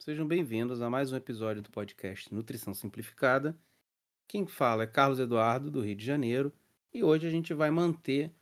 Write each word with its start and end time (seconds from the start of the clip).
sejam 0.00 0.26
bem-vindos 0.26 0.80
a 0.80 0.88
mais 0.88 1.12
um 1.12 1.16
episódio 1.16 1.60
do 1.60 1.70
podcast 1.70 2.32
Nutrição 2.32 2.72
Simplificada. 2.72 3.58
Quem 4.28 4.46
fala 4.46 4.84
é 4.84 4.86
Carlos 4.86 5.18
Eduardo, 5.18 5.72
do 5.72 5.80
Rio 5.80 5.96
de 5.96 6.04
Janeiro, 6.04 6.52
e 6.94 7.02
hoje 7.02 7.26
a 7.26 7.30
gente 7.30 7.52
vai 7.52 7.68
manter 7.68 8.32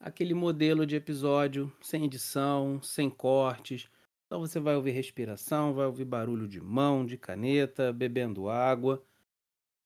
aquele 0.00 0.34
modelo 0.34 0.84
de 0.84 0.96
episódio 0.96 1.72
sem 1.80 2.04
edição, 2.04 2.82
sem 2.82 3.08
cortes. 3.08 3.88
Então 4.26 4.40
você 4.40 4.58
vai 4.58 4.74
ouvir 4.74 4.90
respiração, 4.90 5.72
vai 5.72 5.86
ouvir 5.86 6.04
barulho 6.04 6.48
de 6.48 6.60
mão, 6.60 7.06
de 7.06 7.16
caneta, 7.16 7.92
bebendo 7.92 8.48
água. 8.50 9.00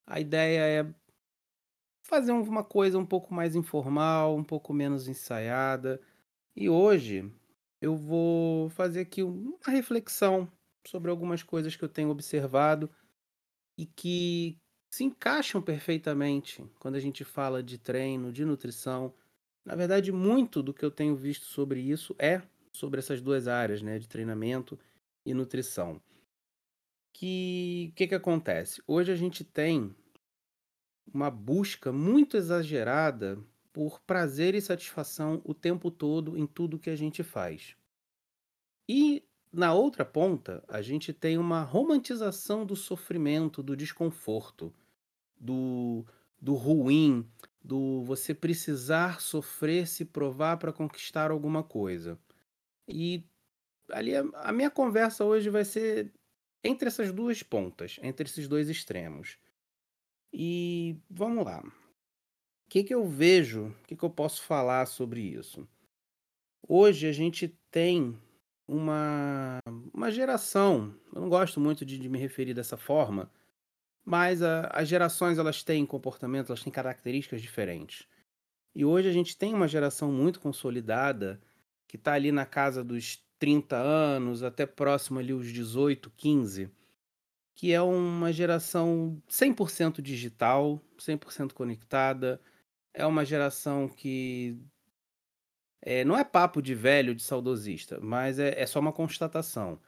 A 0.07 0.19
ideia 0.19 0.81
é 0.81 0.93
fazer 2.01 2.31
uma 2.31 2.63
coisa 2.63 2.97
um 2.97 3.05
pouco 3.05 3.35
mais 3.35 3.55
informal, 3.55 4.35
um 4.35 4.43
pouco 4.43 4.73
menos 4.73 5.07
ensaiada. 5.07 6.01
E 6.55 6.67
hoje 6.67 7.31
eu 7.79 7.95
vou 7.95 8.67
fazer 8.71 9.01
aqui 9.01 9.21
uma 9.21 9.59
reflexão 9.67 10.51
sobre 10.85 11.11
algumas 11.11 11.43
coisas 11.43 11.75
que 11.75 11.83
eu 11.83 11.89
tenho 11.89 12.09
observado 12.09 12.89
e 13.77 13.85
que 13.85 14.57
se 14.91 15.03
encaixam 15.03 15.61
perfeitamente 15.61 16.63
quando 16.79 16.95
a 16.95 16.99
gente 16.99 17.23
fala 17.23 17.61
de 17.61 17.77
treino, 17.77 18.31
de 18.31 18.43
nutrição. 18.43 19.13
Na 19.63 19.75
verdade, 19.75 20.11
muito 20.11 20.63
do 20.63 20.73
que 20.73 20.83
eu 20.83 20.91
tenho 20.91 21.15
visto 21.15 21.45
sobre 21.45 21.79
isso 21.79 22.15
é 22.17 22.41
sobre 22.71 22.99
essas 22.99 23.21
duas 23.21 23.47
áreas, 23.47 23.81
né, 23.81 23.99
de 23.99 24.07
treinamento 24.07 24.79
e 25.25 25.33
nutrição. 25.33 26.01
Que 27.13 27.91
que 27.95 28.07
que 28.07 28.15
acontece? 28.15 28.81
Hoje 28.87 29.11
a 29.11 29.15
gente 29.15 29.43
tem 29.43 29.95
uma 31.13 31.29
busca 31.29 31.91
muito 31.91 32.37
exagerada 32.37 33.37
por 33.73 33.99
prazer 34.01 34.55
e 34.55 34.61
satisfação 34.61 35.41
o 35.43 35.53
tempo 35.53 35.91
todo 35.91 36.37
em 36.37 36.45
tudo 36.45 36.79
que 36.79 36.89
a 36.89 36.95
gente 36.95 37.23
faz. 37.23 37.75
E 38.87 39.23
na 39.51 39.73
outra 39.73 40.05
ponta, 40.05 40.63
a 40.67 40.81
gente 40.81 41.11
tem 41.11 41.37
uma 41.37 41.63
romantização 41.63 42.65
do 42.65 42.75
sofrimento, 42.75 43.63
do 43.63 43.75
desconforto, 43.75 44.73
do, 45.39 46.05
do 46.39 46.53
ruim, 46.53 47.27
do 47.63 48.03
você 48.03 48.33
precisar 48.33 49.19
sofrer, 49.19 49.87
se 49.87 50.05
provar 50.05 50.57
para 50.57 50.71
conquistar 50.71 51.31
alguma 51.31 51.63
coisa. 51.63 52.19
E 52.87 53.23
ali 53.91 54.15
a, 54.15 54.23
a 54.35 54.51
minha 54.51 54.69
conversa 54.69 55.25
hoje 55.25 55.49
vai 55.49 55.65
ser 55.65 56.13
entre 56.63 56.87
essas 56.87 57.11
duas 57.11 57.41
pontas, 57.41 57.99
entre 58.03 58.27
esses 58.27 58.47
dois 58.47 58.69
extremos. 58.69 59.37
E 60.31 60.95
vamos 61.09 61.43
lá. 61.43 61.61
O 61.61 62.69
que, 62.69 62.83
que 62.83 62.93
eu 62.93 63.07
vejo, 63.07 63.69
o 63.69 63.87
que, 63.87 63.95
que 63.95 64.03
eu 64.03 64.09
posso 64.11 64.43
falar 64.43 64.85
sobre 64.85 65.21
isso? 65.21 65.67
Hoje 66.67 67.07
a 67.07 67.11
gente 67.11 67.47
tem 67.71 68.15
uma, 68.69 69.59
uma 69.91 70.11
geração, 70.11 70.95
eu 71.13 71.21
não 71.21 71.27
gosto 71.27 71.59
muito 71.59 71.83
de, 71.83 71.97
de 71.97 72.07
me 72.07 72.19
referir 72.19 72.53
dessa 72.53 72.77
forma, 72.77 73.31
mas 74.05 74.43
a, 74.43 74.67
as 74.67 74.87
gerações 74.87 75.39
elas 75.39 75.63
têm 75.63 75.85
comportamentos, 75.85 76.51
elas 76.51 76.63
têm 76.63 76.71
características 76.71 77.41
diferentes. 77.41 78.07
E 78.75 78.85
hoje 78.85 79.09
a 79.09 79.11
gente 79.11 79.35
tem 79.35 79.55
uma 79.55 79.67
geração 79.67 80.11
muito 80.11 80.39
consolidada 80.39 81.41
que 81.87 81.95
está 81.97 82.13
ali 82.13 82.31
na 82.31 82.45
casa 82.45 82.83
dos 82.83 83.25
30 83.39 83.75
anos, 83.75 84.43
até 84.43 84.67
próximo 84.67 85.17
ali 85.17 85.33
os 85.33 85.51
18, 85.51 86.11
15, 86.15 86.69
que 87.55 87.73
é 87.73 87.81
uma 87.81 88.31
geração 88.31 89.19
100% 89.27 89.99
digital, 89.99 90.79
100% 90.99 91.53
conectada, 91.53 92.39
é 92.93 93.05
uma 93.05 93.25
geração 93.25 93.87
que 93.87 94.59
é, 95.81 96.03
não 96.03 96.17
é 96.17 96.23
papo 96.23 96.61
de 96.61 96.75
velho, 96.75 97.15
de 97.15 97.23
saudosista, 97.23 97.99
mas 98.01 98.39
é, 98.39 98.59
é 98.59 98.65
só 98.65 98.79
uma 98.79 98.91
constatação. 98.91 99.79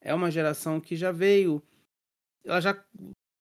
É 0.00 0.14
uma 0.14 0.30
geração 0.30 0.80
que 0.80 0.96
já 0.96 1.12
veio. 1.12 1.62
Ela 2.44 2.60
já. 2.60 2.84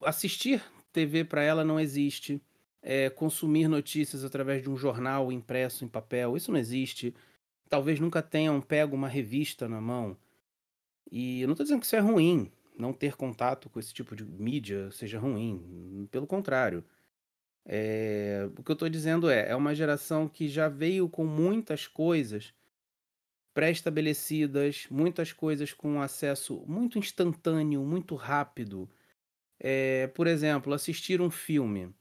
Assistir 0.02 0.62
TV 0.92 1.24
para 1.24 1.44
ela 1.44 1.64
não 1.64 1.80
existe. 1.80 2.42
É, 2.82 3.10
consumir 3.10 3.70
notícias 3.70 4.26
através 4.26 4.62
de 4.62 4.70
um 4.70 4.76
jornal 4.76 5.32
impresso 5.32 5.86
em 5.86 5.88
papel, 5.88 6.36
isso 6.36 6.52
não 6.52 6.60
existe. 6.60 7.16
Talvez 7.70 7.98
nunca 8.00 8.22
tenham 8.22 8.60
pego 8.60 8.94
uma 8.96 9.08
revista 9.08 9.70
na 9.70 9.80
mão. 9.80 10.18
E 11.10 11.42
eu 11.42 11.48
não 11.48 11.54
estou 11.54 11.64
dizendo 11.64 11.80
que 11.80 11.86
isso 11.86 11.96
é 11.96 12.00
ruim, 12.00 12.52
não 12.78 12.92
ter 12.92 13.16
contato 13.16 13.70
com 13.70 13.80
esse 13.80 13.94
tipo 13.94 14.16
de 14.16 14.26
mídia 14.26 14.92
seja 14.92 15.18
ruim. 15.18 16.08
Pelo 16.12 16.28
contrário. 16.28 16.84
É, 17.66 18.50
o 18.58 18.64
que 18.64 18.72
eu 18.72 18.74
estou 18.74 18.90
dizendo 18.90 19.30
é, 19.30 19.50
é 19.50 19.56
uma 19.56 19.74
geração 19.74 20.28
que 20.28 20.48
já 20.50 20.68
veio 20.68 21.08
com 21.08 21.26
muitas 21.26 21.88
coisas 21.88 22.54
pré-estabelecidas, 23.54 24.88
muitas 24.90 25.32
coisas 25.32 25.72
com 25.72 26.02
acesso 26.02 26.64
muito 26.68 26.98
instantâneo, 26.98 27.84
muito 27.84 28.16
rápido. 28.16 28.90
É, 29.60 30.08
por 30.08 30.28
exemplo, 30.28 30.74
assistir 30.74 31.22
um 31.22 31.30
filme. 31.30 31.94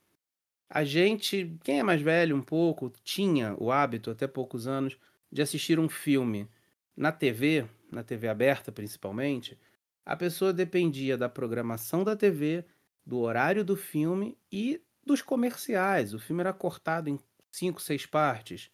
A 0.68 0.84
gente, 0.84 1.56
quem 1.62 1.80
é 1.80 1.82
mais 1.82 2.00
velho 2.00 2.34
um 2.34 2.42
pouco, 2.42 2.90
tinha 3.04 3.54
o 3.58 3.70
hábito, 3.70 4.10
até 4.10 4.26
poucos 4.26 4.66
anos, 4.66 4.98
de 5.30 5.42
assistir 5.42 5.78
um 5.78 5.88
filme 5.88 6.48
na 6.96 7.12
TV, 7.12 7.66
na 7.90 8.02
TV 8.02 8.28
aberta 8.28 8.72
principalmente. 8.72 9.58
A 10.04 10.16
pessoa 10.16 10.52
dependia 10.52 11.16
da 11.16 11.28
programação 11.28 12.02
da 12.02 12.16
TV, 12.16 12.64
do 13.04 13.18
horário 13.18 13.64
do 13.64 13.76
filme 13.76 14.36
e 14.50 14.80
dos 15.04 15.22
comerciais. 15.22 16.14
O 16.14 16.18
filme 16.18 16.40
era 16.42 16.52
cortado 16.52 17.08
em 17.08 17.18
cinco, 17.50 17.80
seis 17.80 18.06
partes. 18.06 18.70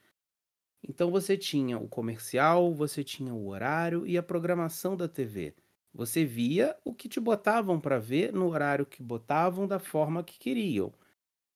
Então 0.82 1.10
você 1.10 1.36
tinha 1.36 1.78
o 1.78 1.88
comercial, 1.88 2.74
você 2.74 3.02
tinha 3.04 3.34
o 3.34 3.48
horário 3.48 4.06
e 4.06 4.16
a 4.16 4.22
programação 4.22 4.96
da 4.96 5.08
TV. 5.08 5.54
Você 5.92 6.24
via 6.24 6.76
o 6.84 6.94
que 6.94 7.08
te 7.08 7.18
botavam 7.20 7.80
para 7.80 7.98
ver 7.98 8.32
no 8.32 8.48
horário 8.48 8.86
que 8.86 9.02
botavam 9.02 9.66
da 9.66 9.78
forma 9.78 10.22
que 10.22 10.38
queriam. 10.38 10.92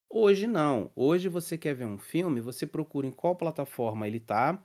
Hoje 0.09 0.47
não. 0.47 0.91
Hoje 0.95 1.29
você 1.29 1.57
quer 1.57 1.75
ver 1.75 1.85
um 1.85 1.97
filme, 1.97 2.41
você 2.41 2.65
procura 2.67 3.07
em 3.07 3.11
qual 3.11 3.35
plataforma 3.35 4.07
ele 4.07 4.17
está, 4.17 4.61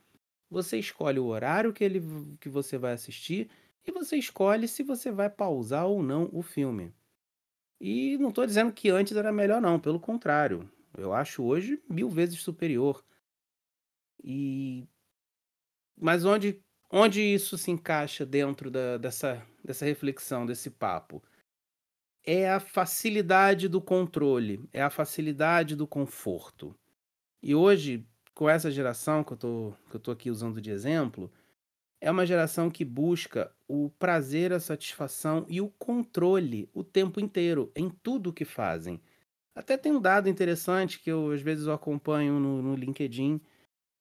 você 0.51 0.79
escolhe 0.79 1.19
o 1.19 1.27
horário 1.27 1.73
que, 1.73 1.85
ele, 1.85 2.03
que 2.41 2.49
você 2.49 2.79
vai 2.79 2.93
assistir 2.93 3.51
e 3.87 3.93
você 3.93 4.17
escolhe 4.17 4.69
se 4.69 4.83
você 4.83 5.11
vai 5.11 5.31
pausar 5.31 5.87
ou 5.87 6.03
não 6.03 6.29
o 6.33 6.43
filme. 6.43 6.93
E 7.81 8.19
não 8.19 8.31
estou 8.31 8.45
dizendo 8.47 8.73
que 8.73 8.91
antes 8.91 9.17
era 9.17 9.33
melhor, 9.33 9.61
não, 9.61 9.79
pelo 9.79 10.01
contrário. 10.01 10.69
Eu 10.97 11.13
acho 11.13 11.45
hoje 11.45 11.83
mil 11.89 12.09
vezes 12.11 12.41
superior. 12.41 13.05
E 14.23 14.87
mas 16.01 16.25
onde, 16.25 16.63
onde 16.91 17.21
isso 17.21 17.59
se 17.59 17.71
encaixa 17.71 18.25
dentro 18.25 18.71
da, 18.71 18.97
dessa, 18.99 19.45
dessa 19.65 19.85
reflexão, 19.85 20.47
desse 20.47 20.71
papo? 20.71 21.23
É 22.25 22.51
a 22.51 22.61
facilidade 22.61 23.69
do 23.69 23.81
controle, 23.81 24.69
é 24.73 24.83
a 24.83 24.91
facilidade 24.91 25.75
do 25.75 25.87
conforto. 25.87 26.75
E 27.43 27.55
hoje, 27.55 28.07
com 28.35 28.49
essa 28.49 28.71
geração 28.71 29.25
que 29.25 29.33
eu 29.33 29.37
tô, 29.37 29.75
que 29.91 30.09
eu 30.09 30.13
aqui 30.13 30.31
usando 30.31 30.61
de 30.61 30.71
exemplo, 30.71 31.33
é 32.01 32.11
uma 32.11 32.27
geração 32.27 32.71
que 32.71 32.85
busca 32.85 33.53
o 33.69 33.91
prazer, 33.99 34.53
a 34.53 34.59
satisfação 34.59 35.45
e 35.49 35.61
o 35.61 35.69
controle 35.69 36.69
o 36.73 36.83
tempo 36.83 37.21
inteiro, 37.21 37.71
em 37.77 37.91
tudo 37.91 38.33
que 38.33 38.45
fazem. 38.45 39.01
Até 39.55 39.77
tem 39.77 39.93
um 39.93 40.01
dado 40.01 40.29
interessante 40.29 40.99
que 40.99 41.11
eu 41.11 41.31
às 41.31 41.43
vezes 41.43 41.67
eu 41.67 41.73
acompanho 41.73 42.41
no, 42.41 42.63
no 42.63 42.75
LinkedIn, 42.75 43.41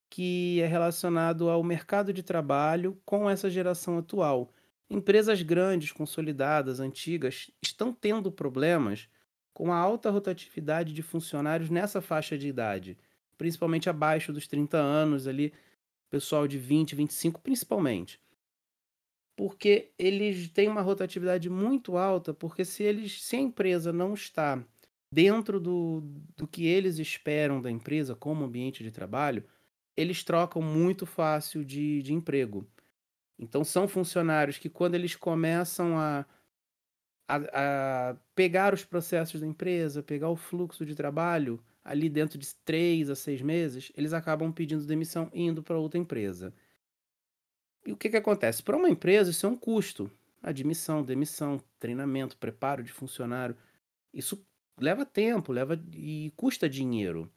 que 0.10 0.62
é 0.62 0.68
relacionado 0.68 1.50
ao 1.50 1.64
mercado 1.64 2.14
de 2.14 2.24
trabalho 2.24 2.98
com 3.06 3.30
essa 3.30 3.50
geração 3.50 3.98
atual. 3.98 4.54
Empresas 4.90 5.42
grandes, 5.42 5.92
consolidadas, 5.92 6.80
antigas, 6.80 7.52
estão 7.62 7.92
tendo 7.92 8.32
problemas 8.32 9.10
com 9.54 9.74
a 9.74 9.78
alta 9.78 10.10
rotatividade 10.10 10.94
de 10.94 11.02
funcionários 11.02 11.70
nessa 11.70 12.02
faixa 12.02 12.38
de 12.38 12.48
idade, 12.48 12.98
principalmente 13.38 13.90
abaixo 13.90 14.32
dos 14.32 14.48
30 14.48 14.78
anos 14.78 15.28
ali, 15.28 15.54
pessoal 16.10 16.48
de 16.48 16.58
20, 16.58 16.96
25 16.96 17.42
principalmente. 17.42 18.22
Porque 19.38 19.94
eles 20.00 20.50
têm 20.50 20.68
uma 20.68 20.82
rotatividade 20.82 21.50
muito 21.50 21.96
alta, 21.98 22.34
porque 22.34 22.66
se 22.66 22.84
eles 22.84 23.24
se 23.24 23.38
a 23.38 23.40
empresa 23.40 23.94
não 23.94 24.16
está 24.16 24.66
dentro 25.14 25.60
do, 25.60 26.02
do 26.36 26.48
que 26.48 26.66
eles 26.66 27.00
esperam 27.00 27.62
da 27.62 27.72
empresa 27.72 28.16
como 28.16 28.46
ambiente 28.46 28.84
de 28.84 28.92
trabalho, 28.92 29.46
eles 29.96 30.24
trocam 30.24 30.62
muito 30.62 31.06
fácil 31.06 31.64
de, 31.64 32.02
de 32.04 32.14
emprego. 32.14 32.68
Então 33.40 33.64
são 33.64 33.88
funcionários 33.88 34.58
que 34.58 34.70
quando 34.70 34.96
eles 34.96 35.16
começam 35.16 35.98
a, 36.00 36.26
a, 37.28 38.12
a 38.12 38.16
pegar 38.36 38.74
os 38.74 38.84
processos 38.86 39.40
da 39.42 39.48
empresa, 39.48 40.04
pegar 40.04 40.30
o 40.30 40.36
fluxo 40.36 40.86
de 40.86 40.96
trabalho, 40.96 41.64
ali 41.84 42.10
dentro 42.10 42.38
de 42.38 42.54
três 42.66 43.10
a 43.10 43.16
seis 43.16 43.42
meses, 43.42 43.92
eles 43.96 44.14
acabam 44.14 44.52
pedindo 44.52 44.86
demissão 44.86 45.30
e 45.34 45.44
indo 45.44 45.64
para 45.64 45.78
outra 45.78 46.00
empresa. 46.00 46.54
E 47.88 47.94
o 47.94 47.96
que, 47.96 48.10
que 48.10 48.18
acontece? 48.18 48.62
Para 48.62 48.76
uma 48.76 48.90
empresa, 48.90 49.32
isso 49.32 49.46
é 49.46 49.50
um 49.50 49.56
custo. 49.56 50.12
Admissão, 50.44 51.02
demissão, 51.02 51.64
treinamento, 51.80 52.36
preparo 52.36 52.84
de 52.84 52.92
funcionário. 52.92 53.56
Isso 54.14 54.46
leva 54.78 55.06
tempo, 55.06 55.54
leva 55.54 55.82
e 55.94 56.34
custa 56.36 56.68
dinheiro. 56.68 57.32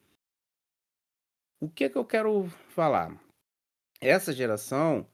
O 1.60 1.70
que, 1.70 1.88
que 1.88 1.96
eu 1.96 2.04
quero 2.04 2.48
falar? 2.70 3.16
Essa 4.00 4.32
geração, 4.32 5.06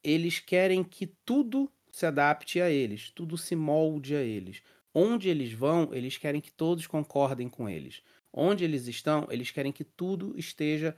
eles 0.00 0.38
querem 0.38 0.84
que 0.84 1.08
tudo 1.08 1.68
se 1.90 2.06
adapte 2.06 2.60
a 2.60 2.70
eles, 2.70 3.10
tudo 3.10 3.36
se 3.36 3.56
molde 3.56 4.14
a 4.14 4.22
eles. 4.22 4.62
Onde 4.94 5.28
eles 5.28 5.52
vão, 5.52 5.92
eles 5.92 6.16
querem 6.16 6.40
que 6.40 6.52
todos 6.52 6.86
concordem 6.86 7.48
com 7.48 7.68
eles. 7.68 8.00
Onde 8.32 8.62
eles 8.62 8.86
estão, 8.86 9.26
eles 9.28 9.50
querem 9.50 9.72
que 9.72 9.82
tudo 9.82 10.38
esteja 10.38 10.96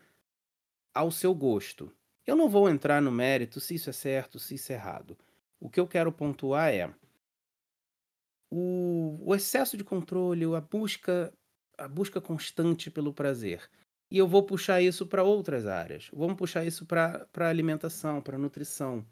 ao 0.93 1.11
seu 1.11 1.35
gosto. 1.35 1.91
Eu 2.27 2.37
não 2.37 2.49
vou 2.49 2.69
entrar 2.69 3.03
no 3.03 3.13
mérito 3.13 3.61
se 3.61 3.75
isso 3.75 3.91
é 3.91 3.93
certo, 3.93 4.39
se 4.39 4.55
isso 4.55 4.73
é 4.73 4.75
errado. 4.75 5.17
O 5.61 5.69
que 5.69 5.79
eu 5.79 5.87
quero 5.87 6.11
pontuar 6.11 6.73
é 6.73 6.93
o, 8.51 9.19
o 9.21 9.35
excesso 9.35 9.77
de 9.77 9.85
controle, 9.85 10.45
a 10.55 10.61
busca, 10.61 11.33
a 11.77 11.89
busca 11.89 12.21
constante 12.21 12.91
pelo 12.91 13.13
prazer. 13.13 13.69
E 14.11 14.19
eu 14.19 14.29
vou 14.29 14.43
puxar 14.43 14.81
isso 14.81 15.07
para 15.07 15.25
outras 15.25 15.67
áreas. 15.67 16.09
Vamos 16.13 16.37
puxar 16.37 16.65
isso 16.65 16.87
para 16.87 17.27
alimentação, 17.49 18.21
para 18.23 18.39
nutrição. 18.39 19.05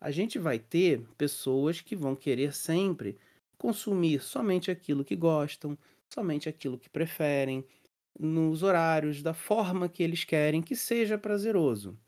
A 0.00 0.10
gente 0.10 0.38
vai 0.38 0.58
ter 0.58 1.00
pessoas 1.16 1.80
que 1.80 1.96
vão 1.96 2.14
querer 2.14 2.52
sempre 2.52 3.18
consumir 3.56 4.20
somente 4.22 4.70
aquilo 4.70 5.04
que 5.04 5.16
gostam, 5.16 5.76
somente 6.12 6.48
aquilo 6.48 6.78
que 6.78 6.90
preferem, 6.90 7.64
nos 8.18 8.62
horários, 8.62 9.22
da 9.22 9.34
forma 9.34 9.88
que 9.88 10.02
eles 10.02 10.24
querem 10.24 10.62
que 10.62 10.76
seja 10.76 11.18
prazeroso. 11.18 11.98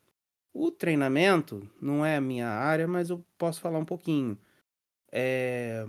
O 0.60 0.72
treinamento 0.72 1.70
não 1.80 2.04
é 2.04 2.16
a 2.16 2.20
minha 2.20 2.48
área, 2.48 2.88
mas 2.88 3.10
eu 3.10 3.24
posso 3.38 3.60
falar 3.60 3.78
um 3.78 3.84
pouquinho. 3.84 4.36
É... 5.12 5.86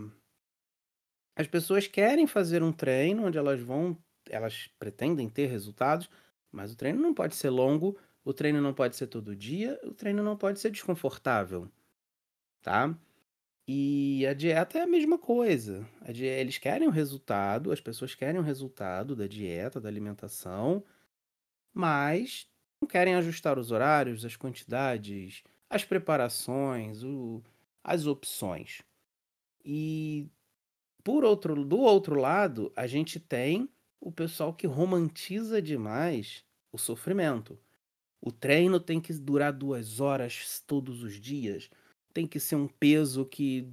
As 1.36 1.48
pessoas 1.48 1.88
querem 1.88 2.28
fazer 2.28 2.62
um 2.62 2.72
treino 2.72 3.26
onde 3.26 3.36
elas 3.36 3.60
vão, 3.60 3.98
elas 4.30 4.70
pretendem 4.78 5.28
ter 5.28 5.48
resultados, 5.48 6.08
mas 6.52 6.72
o 6.72 6.76
treino 6.76 7.02
não 7.02 7.16
pode 7.16 7.36
ser 7.36 7.50
longo, 7.50 7.98
o 8.24 8.32
treino 8.32 8.62
não 8.62 8.72
pode 8.72 8.96
ser 8.96 9.08
todo 9.08 9.36
dia, 9.36 9.80
o 9.84 9.92
treino 9.92 10.22
não 10.22 10.38
pode 10.38 10.60
ser 10.60 10.70
desconfortável, 10.70 11.68
tá? 12.62 12.96
E 13.68 14.24
a 14.28 14.36
dieta 14.36 14.78
é 14.78 14.82
a 14.84 14.88
mesma 14.88 15.18
coisa. 15.18 15.84
A 16.02 16.12
die... 16.12 16.26
Eles 16.26 16.60
querem 16.60 16.88
o 16.88 16.92
resultado, 16.92 17.72
as 17.72 17.82
pessoas 17.82 18.14
querem 18.14 18.40
o 18.40 18.44
resultado 18.44 19.16
da 19.16 19.26
dieta, 19.26 19.82
da 19.82 19.90
alimentação, 19.90 20.84
mas 21.74 22.48
não 22.82 22.88
querem 22.88 23.16
ajustar 23.16 23.58
os 23.60 23.72
horários, 23.72 24.26
as 24.26 24.36
quantidades, 24.36 25.44
as 25.70 25.84
preparações, 25.84 27.04
o... 27.04 27.44
as 27.84 28.06
opções. 28.06 28.82
E 29.64 30.28
por 31.04 31.24
outro, 31.24 31.66
do 31.66 31.80
outro 31.80 32.16
lado, 32.16 32.72
a 32.76 32.88
gente 32.88 33.20
tem 33.20 33.70
o 34.00 34.12
pessoal 34.12 34.54
que 34.54 34.68
romantiza 34.68 35.62
demais 35.62 36.44
o 36.72 36.78
sofrimento. 36.78 37.60
O 38.22 38.32
treino 38.32 38.80
tem 38.80 39.00
que 39.00 39.14
durar 39.14 39.54
duas 39.54 40.00
horas 40.00 40.64
todos 40.66 41.04
os 41.04 41.20
dias 41.20 41.70
tem 42.14 42.28
que 42.28 42.40
ser 42.40 42.56
um 42.56 42.68
peso 42.68 43.26
que 43.26 43.72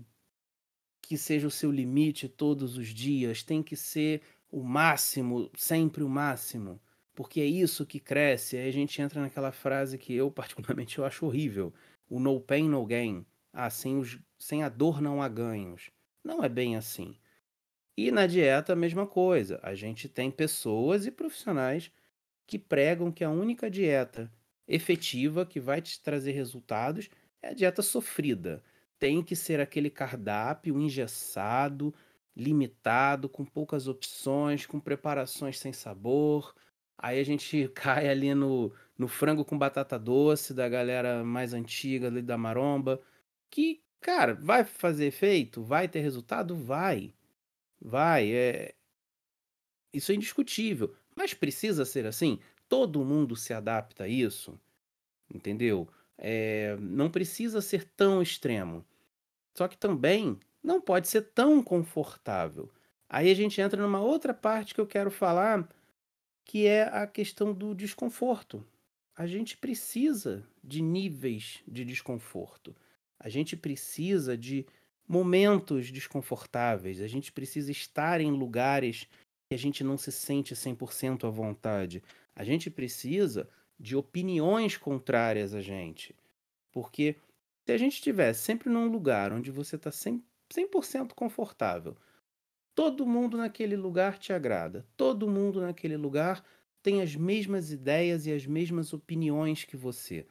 que 1.03 1.17
seja 1.17 1.47
o 1.47 1.51
seu 1.51 1.71
limite 1.71 2.29
todos 2.29 2.77
os 2.77 2.89
dias, 2.89 3.41
tem 3.43 3.63
que 3.63 3.77
ser 3.77 4.23
o 4.51 4.61
máximo, 4.65 5.49
sempre 5.57 6.03
o 6.03 6.09
máximo, 6.09 6.81
porque 7.17 7.41
é 7.41 7.47
isso 7.47 7.87
que 7.87 7.99
cresce. 7.99 8.57
Aí 8.57 8.69
a 8.69 8.73
gente 8.73 9.01
entra 9.01 9.21
naquela 9.21 9.51
frase 9.51 9.99
que 9.99 10.15
eu 10.15 10.31
particularmente 10.33 10.99
eu 10.99 11.05
acho 11.05 11.27
horrível, 11.27 11.75
o 12.09 12.21
no 12.21 12.41
pain 12.41 12.69
no 12.69 12.85
gain. 12.87 13.27
Ah, 13.53 13.71
sem, 13.71 13.99
os, 13.99 14.19
sem 14.39 14.63
a 14.63 14.69
dor 14.69 15.01
não 15.01 15.23
há 15.23 15.29
ganhos. 15.29 15.91
Não 16.23 16.45
é 16.45 16.49
bem 16.49 16.77
assim. 16.77 17.17
E 17.97 18.11
na 18.11 18.27
dieta 18.27 18.75
a 18.75 18.77
mesma 18.77 19.07
coisa. 19.07 19.59
A 19.63 19.75
gente 19.75 20.09
tem 20.09 20.31
pessoas 20.31 21.07
e 21.07 21.11
profissionais 21.11 21.91
que 22.47 22.59
pregam 22.59 23.11
que 23.11 23.25
a 23.25 23.31
única 23.31 23.71
dieta 23.71 24.31
efetiva 24.69 25.47
que 25.47 25.59
vai 25.59 25.81
te 25.81 26.01
trazer 26.03 26.33
resultados 26.33 27.09
é 27.43 27.49
a 27.49 27.55
dieta 27.55 27.81
sofrida. 27.81 28.63
Tem 28.99 29.23
que 29.23 29.35
ser 29.35 29.59
aquele 29.61 29.89
cardápio 29.89 30.79
engessado, 30.79 31.95
limitado, 32.37 33.29
com 33.29 33.45
poucas 33.45 33.89
opções, 33.89 34.67
com 34.67 34.79
preparações 34.79 35.59
sem 35.59 35.73
sabor. 35.73 36.55
Aí 36.99 37.21
a 37.21 37.25
gente 37.25 37.69
cai 37.75 38.09
ali 38.09 38.35
no, 38.35 38.73
no 38.99 39.09
frango 39.09 39.45
com 39.45 39.59
batata 39.59 39.99
doce 39.99 40.55
da 40.55 40.69
galera 40.69 41.25
mais 41.25 41.53
antiga 41.53 42.09
ali 42.09 42.23
da 42.23 42.39
maromba. 42.39 43.01
Que, 43.51 43.83
cara, 44.01 44.35
vai 44.35 44.65
fazer 44.65 45.07
efeito? 45.07 45.63
Vai 45.63 45.89
ter 45.89 46.01
resultado? 46.01 46.55
Vai. 46.55 47.13
Vai. 47.81 48.33
É... 48.33 48.75
Isso 49.93 50.13
é 50.13 50.15
indiscutível. 50.15 50.95
Mas 51.15 51.35
precisa 51.35 51.85
ser 51.85 52.07
assim? 52.07 52.39
Todo 52.69 53.05
mundo 53.05 53.37
se 53.37 53.53
adapta 53.55 54.05
a 54.05 54.09
isso? 54.09 54.59
Entendeu? 55.33 55.89
É, 56.19 56.77
não 56.81 57.11
precisa 57.11 57.61
ser 57.61 57.85
tão 57.97 58.23
extremo. 58.23 58.85
Só 59.55 59.69
que 59.69 59.77
também 59.77 60.39
não 60.63 60.81
pode 60.81 61.09
ser 61.09 61.23
tão 61.33 61.63
confortável. 61.63 62.71
Aí 63.09 63.31
a 63.31 63.35
gente 63.35 63.61
entra 63.61 63.81
numa 63.81 64.01
outra 64.01 64.35
parte 64.35 64.75
que 64.75 64.81
eu 64.81 64.87
quero 64.87 65.11
falar, 65.11 65.69
que 66.47 66.65
é 66.65 66.85
a 66.85 67.07
questão 67.07 67.53
do 67.53 67.75
desconforto. 67.75 68.65
A 69.17 69.27
gente 69.27 69.57
precisa 69.57 70.47
de 70.63 70.81
níveis 70.81 71.61
de 71.67 71.85
desconforto. 71.85 72.75
A 73.19 73.29
gente 73.29 73.57
precisa 73.57 74.39
de 74.39 74.65
momentos 75.09 75.91
desconfortáveis. 75.91 77.01
A 77.01 77.09
gente 77.09 77.33
precisa 77.33 77.73
estar 77.73 78.21
em 78.21 78.31
lugares 78.31 79.09
que 79.49 79.55
a 79.55 79.59
gente 79.59 79.83
não 79.83 79.99
se 79.99 80.13
sente 80.13 80.55
100% 80.55 81.27
à 81.27 81.31
vontade. 81.31 82.03
A 82.35 82.45
gente 82.45 82.71
precisa 82.71 83.49
de 83.79 83.97
opiniões 83.97 84.77
contrárias 84.77 85.53
a 85.53 85.61
gente. 85.61 86.15
Porque 86.71 87.17
se 87.67 87.73
a 87.73 87.79
gente 87.79 87.95
estiver 87.95 88.33
sempre 88.35 88.71
num 88.71 88.87
lugar 88.87 89.33
onde 89.33 89.51
você 89.51 89.75
está 89.75 89.91
100%, 89.91 90.23
100 90.53 91.09
confortável, 91.09 91.97
todo 92.77 93.07
mundo 93.07 93.39
naquele 93.39 93.77
lugar 93.77 94.19
te 94.19 94.33
agrada, 94.35 94.87
todo 94.97 95.29
mundo 95.29 95.63
naquele 95.63 95.97
lugar 95.97 96.45
tem 96.83 97.03
as 97.03 97.17
mesmas 97.17 97.73
ideias 97.73 98.27
e 98.27 98.33
as 98.33 98.47
mesmas 98.47 98.93
opiniões 98.93 99.65
que 99.65 99.77
você. 99.77 100.27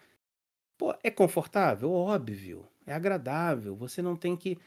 Pô, 0.77 0.95
é 1.03 1.12
confortável? 1.12 1.92
Óbvio. 1.92 2.68
É 2.86 2.94
agradável. 2.94 3.75
Você 3.75 4.01
não 4.01 4.15
tem 4.15 4.38
que 4.38 4.51
estar 4.51 4.62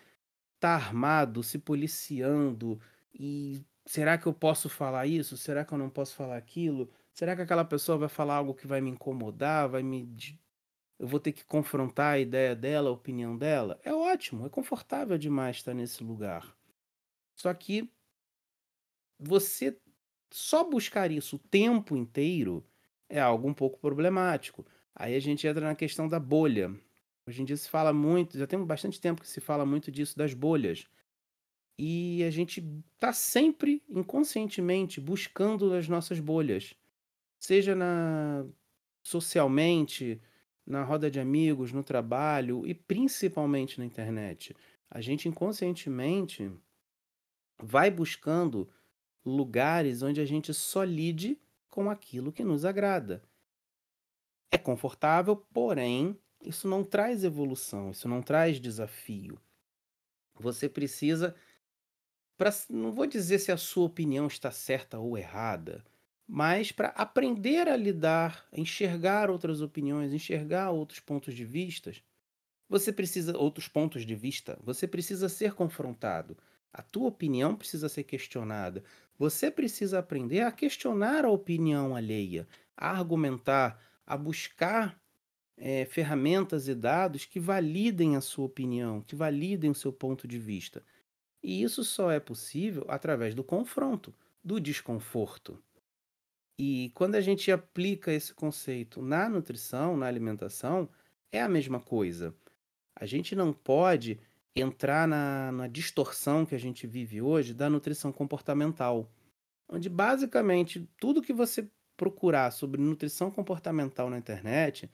tá 0.61 0.75
armado, 0.75 1.43
se 1.43 1.59
policiando 1.59 2.81
e 3.15 3.63
será 3.87 4.19
que 4.19 4.27
eu 4.27 4.35
posso 4.35 4.69
falar 4.69 5.07
isso? 5.07 5.37
Será 5.37 5.65
que 5.65 5.73
eu 5.73 5.79
não 5.79 5.91
posso 5.91 6.17
falar 6.17 6.37
aquilo? 6.37 6.91
Será 7.15 7.37
que 7.37 7.43
aquela 7.43 7.65
pessoa 7.65 7.99
vai 7.99 8.09
falar 8.09 8.37
algo 8.37 8.55
que 8.55 8.67
vai 8.67 8.81
me 8.81 8.91
incomodar, 8.91 9.69
vai 9.69 9.83
me 9.83 10.07
eu 10.99 11.07
vou 11.07 11.21
ter 11.21 11.33
que 11.33 11.45
confrontar 11.45 12.15
a 12.15 12.19
ideia 12.19 12.57
dela, 12.57 12.91
a 12.91 12.93
opinião 12.93 13.39
dela? 13.39 13.81
É 13.85 13.95
ótimo, 13.95 14.47
é 14.47 14.51
confortável 14.51 15.17
demais 15.17 15.59
estar 15.59 15.75
nesse 15.75 16.03
lugar. 16.03 16.58
Só 17.39 17.55
que 17.55 17.89
você 19.19 19.79
só 20.31 20.65
buscar 20.69 21.11
isso 21.11 21.37
o 21.37 21.39
tempo 21.39 21.97
inteiro 21.97 22.67
é 23.09 23.21
algo 23.21 23.49
um 23.49 23.55
pouco 23.55 23.79
problemático. 23.79 24.67
Aí 24.95 25.15
a 25.15 25.21
gente 25.21 25.47
entra 25.47 25.65
na 25.65 25.75
questão 25.75 26.09
da 26.09 26.19
bolha. 26.19 26.75
Hoje 27.27 27.43
em 27.43 27.45
dia 27.45 27.57
se 27.57 27.69
fala 27.69 27.93
muito, 27.93 28.37
já 28.37 28.47
tem 28.47 28.63
bastante 28.65 29.01
tempo 29.01 29.23
que 29.23 29.29
se 29.29 29.41
fala 29.41 29.65
muito 29.65 29.91
disso 29.93 30.19
das 30.19 30.35
bolhas. 30.35 30.87
E 31.79 32.25
a 32.25 32.31
gente 32.31 32.61
está 32.95 33.13
sempre 33.13 33.83
inconscientemente 33.89 35.01
buscando 35.01 35.73
as 35.75 35.89
nossas 35.89 36.19
bolhas 36.19 36.75
seja 37.39 37.75
na 37.75 38.45
socialmente, 39.03 40.21
na 40.67 40.83
roda 40.85 41.11
de 41.11 41.21
amigos, 41.21 41.73
no 41.73 41.83
trabalho 41.83 42.67
e 42.67 42.75
principalmente 42.75 43.79
na 43.79 43.87
internet. 43.87 44.55
A 44.91 45.01
gente 45.01 45.29
inconscientemente 45.29 46.51
vai 47.63 47.91
buscando 47.91 48.71
lugares 49.25 50.03
onde 50.03 50.21
a 50.21 50.25
gente 50.25 50.53
só 50.55 50.83
lide 50.85 51.41
com 51.69 51.91
aquilo 51.91 52.33
que 52.33 52.45
nos 52.45 52.65
agrada. 52.65 53.23
É 54.51 54.57
confortável, 54.57 55.37
porém, 55.37 56.19
isso 56.43 56.67
não 56.69 56.83
traz 56.83 57.25
evolução, 57.25 57.91
isso 57.91 58.09
não 58.09 58.23
traz 58.23 58.61
desafio. 58.61 59.39
Você 60.35 60.69
precisa, 60.69 61.35
pra, 62.37 62.51
não 62.71 62.93
vou 62.93 63.07
dizer 63.07 63.39
se 63.39 63.53
a 63.53 63.57
sua 63.57 63.85
opinião 63.87 64.27
está 64.27 64.51
certa 64.51 64.99
ou 64.99 65.19
errada, 65.19 65.85
mas 66.27 66.73
para 66.73 66.89
aprender 66.91 67.69
a 67.69 67.77
lidar, 67.77 68.47
enxergar 68.53 69.31
outras 69.31 69.61
opiniões, 69.61 70.13
enxergar 70.13 70.71
outros 70.71 71.01
pontos 71.01 71.35
de 71.35 71.45
vista, 71.45 71.93
você 72.69 72.93
precisa 72.93 73.37
outros 73.37 73.67
pontos 73.67 74.05
de 74.05 74.15
vista, 74.15 74.59
você 74.63 74.87
precisa 74.87 75.29
ser 75.29 75.55
confrontado. 75.55 76.37
A 76.73 76.83
tua 76.83 77.09
opinião 77.09 77.57
precisa 77.57 77.89
ser 77.89 78.05
questionada. 78.05 78.85
Você 79.19 79.51
precisa 79.51 79.99
aprender 79.99 80.41
a 80.43 80.53
questionar 80.53 81.25
a 81.25 81.31
opinião 81.31 81.97
alheia, 81.97 82.47
a 82.77 82.91
argumentar, 82.91 83.81
a 84.07 84.17
buscar 84.17 85.01
é, 85.57 85.85
ferramentas 85.85 86.69
e 86.69 86.75
dados 86.75 87.25
que 87.25 87.41
validem 87.41 88.17
a 88.17 88.21
sua 88.21 88.47
opinião, 88.47 89.03
que 89.03 89.17
validem 89.17 89.71
o 89.71 89.75
seu 89.75 89.93
ponto 89.93 90.29
de 90.29 90.39
vista. 90.39 90.85
E 91.43 91.63
isso 91.63 91.85
só 91.85 92.11
é 92.11 92.21
possível 92.21 92.85
através 92.89 93.35
do 93.35 93.45
confronto, 93.45 94.15
do 94.43 94.61
desconforto. 94.61 95.63
E 96.59 96.91
quando 96.95 97.15
a 97.15 97.21
gente 97.21 97.53
aplica 97.53 98.13
esse 98.13 98.35
conceito 98.35 99.01
na 99.01 99.29
nutrição, 99.29 99.97
na 99.97 100.07
alimentação, 100.07 100.89
é 101.31 101.41
a 101.41 101.49
mesma 101.49 101.81
coisa. 101.81 102.35
A 102.97 103.07
gente 103.07 103.37
não 103.37 103.53
pode 103.53 104.21
entrar 104.61 105.07
na 105.07 105.53
na 105.53 105.67
distorção 105.67 106.47
que 106.47 106.55
a 106.55 106.59
gente 106.59 106.87
vive 106.87 107.21
hoje 107.23 107.55
da 107.55 107.69
nutrição 107.71 108.13
comportamental, 108.13 109.11
onde 109.69 109.89
basicamente 109.89 110.89
tudo 110.99 111.23
que 111.23 111.33
você 111.33 111.71
procurar 111.97 112.53
sobre 112.53 112.81
nutrição 112.81 113.31
comportamental 113.31 114.09
na 114.09 114.19
internet, 114.19 114.91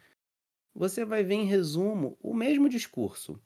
você 0.75 1.05
vai 1.05 1.23
ver 1.23 1.35
em 1.35 1.45
resumo 1.45 2.19
o 2.21 2.35
mesmo 2.35 2.69
discurso. 2.69 3.41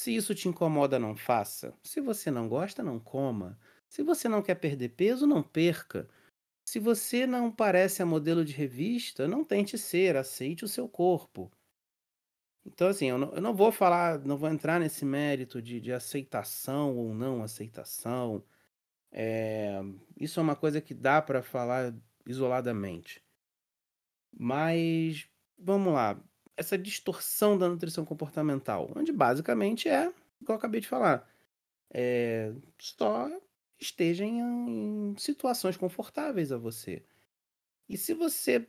Se 0.00 0.14
isso 0.14 0.34
te 0.34 0.48
incomoda, 0.48 0.98
não 0.98 1.16
faça. 1.16 1.74
Se 1.82 2.00
você 2.00 2.30
não 2.30 2.48
gosta, 2.48 2.82
não 2.82 3.00
coma. 3.00 3.58
Se 3.88 4.02
você 4.02 4.28
não 4.28 4.42
quer 4.42 4.56
perder 4.56 4.90
peso, 4.90 5.26
não 5.26 5.42
perca. 5.42 6.08
Se 6.68 6.78
você 6.78 7.26
não 7.26 7.50
parece 7.50 8.02
a 8.02 8.06
modelo 8.06 8.44
de 8.44 8.52
revista, 8.52 9.26
não 9.26 9.42
tente 9.42 9.78
ser, 9.78 10.16
aceite 10.16 10.64
o 10.64 10.68
seu 10.68 10.88
corpo. 10.88 11.50
Então, 12.72 12.88
assim, 12.88 13.06
eu 13.06 13.18
não, 13.18 13.32
eu 13.32 13.40
não 13.40 13.54
vou 13.54 13.72
falar, 13.72 14.18
não 14.20 14.36
vou 14.36 14.48
entrar 14.48 14.78
nesse 14.78 15.04
mérito 15.04 15.60
de, 15.62 15.80
de 15.80 15.92
aceitação 15.92 16.96
ou 16.96 17.14
não 17.14 17.42
aceitação. 17.42 18.44
É, 19.10 19.80
isso 20.20 20.38
é 20.38 20.42
uma 20.42 20.56
coisa 20.56 20.80
que 20.80 20.94
dá 20.94 21.20
para 21.22 21.42
falar 21.42 21.94
isoladamente. 22.26 23.24
Mas, 24.38 25.26
vamos 25.58 25.94
lá, 25.94 26.20
essa 26.56 26.76
distorção 26.76 27.56
da 27.56 27.68
nutrição 27.68 28.04
comportamental, 28.04 28.90
onde 28.94 29.12
basicamente 29.12 29.88
é, 29.88 30.12
igual 30.40 30.54
eu 30.54 30.56
acabei 30.56 30.80
de 30.80 30.88
falar, 30.88 31.26
é, 31.90 32.52
só 32.78 33.30
esteja 33.80 34.24
em, 34.24 34.40
em 35.12 35.16
situações 35.16 35.76
confortáveis 35.76 36.52
a 36.52 36.58
você. 36.58 37.02
E 37.88 37.96
se 37.96 38.12
você 38.12 38.68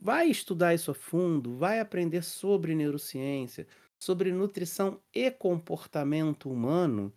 vai 0.00 0.28
estudar 0.28 0.74
isso 0.74 0.90
a 0.90 0.94
fundo, 0.94 1.56
vai 1.56 1.80
aprender 1.80 2.22
sobre 2.22 2.74
neurociência, 2.74 3.66
sobre 3.98 4.32
nutrição 4.32 5.00
e 5.12 5.30
comportamento 5.30 6.50
humano, 6.50 7.12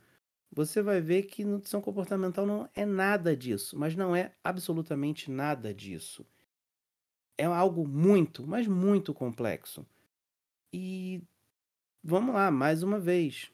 você 0.52 0.82
vai 0.82 1.00
ver 1.00 1.24
que 1.24 1.46
nutrição 1.46 1.82
comportamental 1.82 2.46
não 2.46 2.70
é 2.76 2.86
nada 2.86 3.36
disso, 3.36 3.78
mas 3.78 3.96
não 3.96 4.16
é 4.16 4.34
absolutamente 4.44 5.32
nada 5.32 5.74
disso. 5.74 6.26
É 7.38 7.46
algo 7.46 7.88
muito, 7.88 8.46
mas 8.46 8.68
muito 8.68 9.14
complexo. 9.14 9.86
E 10.74 11.24
vamos 12.04 12.36
lá, 12.36 12.52
mais 12.52 12.84
uma 12.84 13.00
vez. 13.00 13.52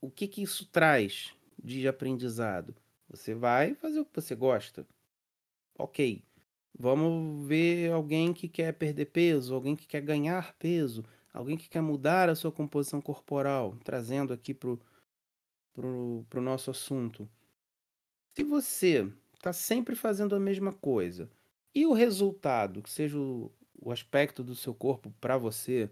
O 0.00 0.10
que 0.10 0.28
que 0.28 0.42
isso 0.42 0.66
traz 0.66 1.34
de 1.62 1.88
aprendizado? 1.88 2.74
Você 3.08 3.34
vai 3.34 3.74
fazer 3.74 4.00
o 4.00 4.04
que 4.04 4.14
você 4.14 4.34
gosta. 4.34 4.86
Ok. 5.76 6.22
Vamos 6.76 7.46
ver 7.46 7.92
alguém 7.92 8.32
que 8.32 8.48
quer 8.48 8.72
perder 8.72 9.06
peso, 9.06 9.54
alguém 9.54 9.76
que 9.76 9.86
quer 9.86 10.00
ganhar 10.00 10.54
peso, 10.58 11.04
alguém 11.32 11.56
que 11.56 11.68
quer 11.68 11.80
mudar 11.80 12.28
a 12.28 12.34
sua 12.34 12.50
composição 12.50 13.00
corporal, 13.00 13.76
trazendo 13.84 14.32
aqui 14.32 14.52
para 14.52 14.70
o 15.80 16.40
nosso 16.40 16.70
assunto. 16.70 17.28
Se 18.36 18.42
você 18.42 19.08
está 19.34 19.52
sempre 19.52 19.94
fazendo 19.94 20.34
a 20.34 20.40
mesma 20.40 20.72
coisa 20.72 21.30
e 21.74 21.86
o 21.86 21.92
resultado, 21.92 22.82
que 22.82 22.90
seja 22.90 23.18
o, 23.18 23.52
o 23.80 23.92
aspecto 23.92 24.42
do 24.42 24.56
seu 24.56 24.74
corpo 24.74 25.14
para 25.20 25.38
você, 25.38 25.88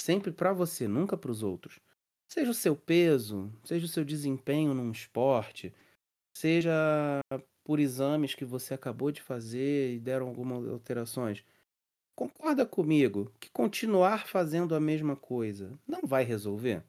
sempre 0.00 0.30
para 0.32 0.52
você, 0.52 0.86
nunca 0.86 1.16
para 1.16 1.30
os 1.30 1.42
outros, 1.42 1.80
seja 2.28 2.50
o 2.50 2.54
seu 2.54 2.76
peso, 2.76 3.50
seja 3.64 3.86
o 3.86 3.88
seu 3.88 4.04
desempenho 4.04 4.74
num 4.74 4.90
esporte, 4.90 5.72
seja 6.36 7.20
por 7.70 7.78
exames 7.78 8.34
que 8.34 8.44
você 8.44 8.74
acabou 8.74 9.12
de 9.12 9.22
fazer 9.22 9.94
e 9.94 10.00
deram 10.00 10.26
algumas 10.26 10.66
alterações. 10.68 11.44
Concorda 12.16 12.66
comigo 12.66 13.32
que 13.40 13.48
continuar 13.48 14.26
fazendo 14.26 14.74
a 14.74 14.80
mesma 14.80 15.14
coisa 15.14 15.78
não 15.86 16.00
vai 16.02 16.24
resolver? 16.24 16.84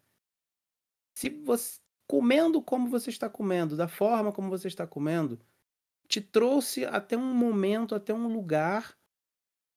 Se 1.13 1.29
você 1.29 1.79
comendo 2.07 2.61
como 2.61 2.89
você 2.89 3.09
está 3.09 3.29
comendo, 3.29 3.77
da 3.77 3.88
forma 3.88 4.31
como 4.33 4.50
você 4.50 4.67
está 4.67 4.85
comendo, 4.85 5.39
te 6.07 6.21
trouxe 6.21 6.85
até 6.85 7.17
um 7.17 7.33
momento, 7.35 7.95
até 7.95 8.13
um 8.13 8.27
lugar 8.33 8.97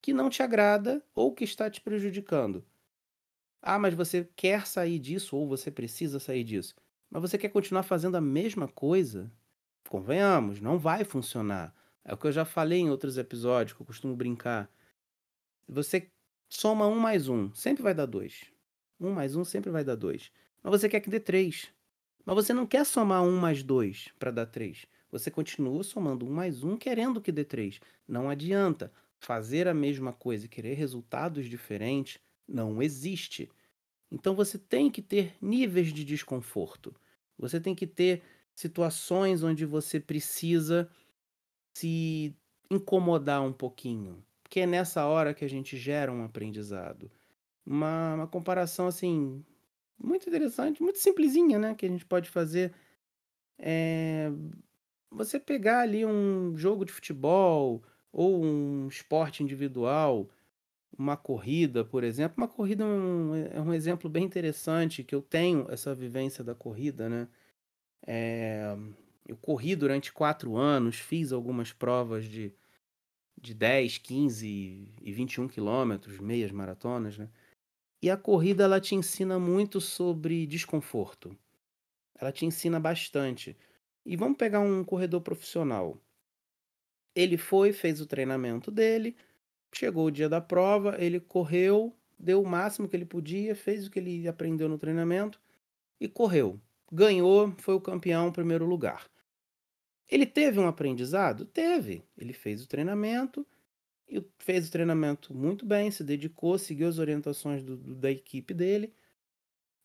que 0.03 0.13
não 0.15 0.31
te 0.31 0.43
agrada 0.43 1.05
ou 1.15 1.35
que 1.35 1.45
está 1.45 1.71
te 1.71 1.81
prejudicando. 1.81 2.65
Ah, 3.63 3.79
mas 3.79 3.95
você 3.95 4.29
quer 4.37 4.67
sair 4.67 4.99
disso 4.99 5.37
ou 5.37 5.49
você 5.49 5.71
precisa 5.71 6.21
sair 6.21 6.45
disso. 6.45 6.75
Mas 7.11 7.23
você 7.23 7.39
quer 7.39 7.51
continuar 7.51 7.83
fazendo 7.85 8.17
a 8.17 8.21
mesma 8.21 8.69
coisa? 8.69 9.33
Convenhamos, 9.89 10.61
não 10.61 10.79
vai 10.79 11.05
funcionar. 11.05 11.75
É 12.05 12.13
o 12.13 12.17
que 12.17 12.27
eu 12.27 12.33
já 12.33 12.45
falei 12.45 12.81
em 12.81 12.91
outros 12.91 13.17
episódios, 13.17 13.77
que 13.77 13.83
eu 13.83 13.87
costumo 13.87 14.17
brincar. 14.17 14.71
Você 15.69 16.11
soma 16.49 16.87
um 16.87 16.99
mais 16.99 17.29
um, 17.29 17.53
sempre 17.53 17.83
vai 17.83 17.95
dar 17.95 18.07
dois. 18.07 18.45
Um 19.01 19.13
mais 19.13 19.37
um 19.37 19.45
sempre 19.45 19.71
vai 19.71 19.85
dar 19.85 19.95
dois. 19.95 20.31
Mas 20.63 20.81
você 20.81 20.89
quer 20.89 21.01
que 21.01 21.11
dê 21.11 21.21
três. 21.21 21.69
Mas 22.25 22.35
você 22.35 22.53
não 22.53 22.67
quer 22.67 22.85
somar 22.85 23.23
um 23.23 23.37
mais 23.37 23.63
dois 23.63 24.09
para 24.19 24.31
dar 24.31 24.47
três. 24.47 24.87
Você 25.11 25.31
continua 25.31 25.83
somando 25.85 26.27
um 26.27 26.31
mais 26.31 26.65
um 26.65 26.77
querendo 26.77 27.21
que 27.21 27.31
dê 27.31 27.45
três. 27.45 27.81
Não 28.07 28.29
adianta. 28.29 28.93
Fazer 29.19 29.69
a 29.69 29.75
mesma 29.75 30.13
coisa 30.13 30.45
e 30.45 30.49
querer 30.49 30.75
resultados 30.75 31.47
diferentes 31.47 32.19
não 32.47 32.83
existe. 32.83 33.51
Então 34.11 34.35
você 34.35 34.59
tem 34.59 34.91
que 34.91 35.01
ter 35.01 35.35
níveis 35.41 35.93
de 35.93 36.05
desconforto. 36.05 36.95
Você 37.39 37.61
tem 37.61 37.75
que 37.75 37.87
ter 37.87 38.23
situações 38.55 39.43
onde 39.43 39.65
você 39.67 39.99
precisa 39.99 40.89
se 41.77 42.35
incomodar 42.71 43.43
um 43.43 43.53
pouquinho. 43.53 44.25
Porque 44.43 44.61
é 44.61 44.67
nessa 44.67 45.05
hora 45.07 45.35
que 45.35 45.45
a 45.45 45.49
gente 45.49 45.77
gera 45.77 46.13
um 46.13 46.25
aprendizado. 46.25 47.11
Uma, 47.67 48.15
uma 48.15 48.27
comparação 48.27 48.87
assim 48.87 49.45
muito 49.99 50.29
interessante, 50.29 50.83
muito 50.83 50.99
simplesinha, 50.99 51.59
né? 51.59 51.75
Que 51.75 51.87
a 51.87 51.89
gente 51.89 52.05
pode 52.05 52.29
fazer. 52.29 52.73
É, 53.59 54.31
você 55.11 55.39
pegar 55.39 55.81
ali 55.81 56.05
um 56.05 56.57
jogo 56.57 56.85
de 56.85 56.93
futebol 56.93 57.83
ou 58.13 58.45
um 58.45 58.89
esporte 58.89 59.43
individual, 59.43 60.29
uma 60.97 61.17
corrida, 61.17 61.85
por 61.85 62.05
exemplo. 62.05 62.35
Uma 62.37 62.49
corrida 62.49 62.85
é 62.85 62.87
um, 62.87 63.35
é 63.35 63.61
um 63.61 63.75
exemplo 63.75 64.09
bem 64.11 64.25
interessante 64.25 65.05
que 65.05 65.15
eu 65.15 65.23
tenho 65.23 65.67
essa 65.71 65.95
vivência 65.95 66.45
da 66.45 66.55
corrida, 66.55 67.09
né? 67.09 67.29
É, 68.07 68.77
eu 69.27 69.37
corri 69.37 69.75
durante 69.75 70.13
quatro 70.13 70.57
anos, 70.57 70.97
fiz 70.97 71.33
algumas 71.33 71.73
provas 71.73 72.25
de, 72.27 72.53
de 73.41 73.55
10, 73.55 73.99
15 73.99 74.95
e 75.01 75.13
21 75.13 75.49
quilômetros, 75.49 76.19
meias 76.19 76.53
maratonas, 76.53 77.17
né? 77.17 77.29
E 78.03 78.11
a 78.11 78.17
corrida 78.19 78.65
ela 78.65 78.81
te 78.81 78.95
ensina 78.95 79.39
muito 79.39 79.81
sobre 79.81 80.47
desconforto. 80.47 81.35
Ela 82.21 82.31
te 82.31 82.45
ensina 82.45 82.79
bastante. 82.79 83.57
E 84.05 84.15
vamos 84.15 84.37
pegar 84.37 84.61
um 84.61 84.85
corredor 84.85 85.23
profissional. 85.23 85.99
Ele 87.15 87.39
foi, 87.39 87.73
fez 87.73 88.01
o 88.03 88.07
treinamento 88.07 88.71
dele, 88.71 89.17
chegou 89.73 90.07
o 90.07 90.11
dia 90.11 90.29
da 90.29 90.41
prova, 90.41 90.97
ele 91.03 91.19
correu, 91.19 91.97
deu 92.19 92.43
o 92.43 92.47
máximo 92.47 92.89
que 92.89 92.97
ele 92.97 93.07
podia, 93.07 93.55
fez 93.55 93.87
o 93.87 93.91
que 93.91 93.99
ele 93.99 94.29
aprendeu 94.29 94.69
no 94.69 94.79
treinamento 94.79 95.41
e 96.01 96.09
correu. 96.09 96.61
Ganhou, 96.93 97.55
foi 97.59 97.75
o 97.75 97.81
campeão, 97.81 98.33
primeiro 98.33 98.67
lugar. 98.67 99.11
Ele 100.09 100.27
teve 100.27 100.61
um 100.61 100.67
aprendizado? 100.67 101.45
Teve. 101.45 102.05
Ele 102.17 102.33
fez 102.33 102.63
o 102.63 102.69
treinamento, 102.69 103.47
e 104.09 104.23
fez 104.39 104.69
o 104.69 104.71
treinamento 104.71 105.35
muito 105.35 105.65
bem, 105.65 105.91
se 105.91 106.05
dedicou, 106.05 106.59
seguiu 106.59 106.89
as 106.89 106.99
orientações 106.99 107.63
do, 107.63 107.77
do, 107.77 107.95
da 107.95 108.11
equipe 108.11 108.53
dele. 108.53 108.95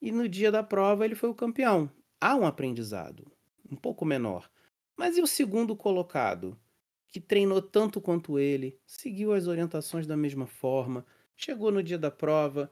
E 0.01 0.11
no 0.11 0.27
dia 0.27 0.51
da 0.51 0.63
prova 0.63 1.05
ele 1.05 1.15
foi 1.15 1.29
o 1.29 1.35
campeão. 1.35 1.91
Há 2.19 2.35
um 2.35 2.45
aprendizado 2.45 3.31
um 3.71 3.75
pouco 3.75 4.05
menor. 4.05 4.49
Mas 4.97 5.17
e 5.17 5.21
o 5.21 5.27
segundo 5.27 5.75
colocado, 5.75 6.59
que 7.07 7.19
treinou 7.19 7.61
tanto 7.61 8.01
quanto 8.01 8.37
ele, 8.37 8.77
seguiu 8.85 9.33
as 9.33 9.47
orientações 9.47 10.05
da 10.05 10.17
mesma 10.17 10.45
forma, 10.45 11.05
chegou 11.35 11.71
no 11.71 11.81
dia 11.81 11.97
da 11.97 12.11
prova, 12.11 12.71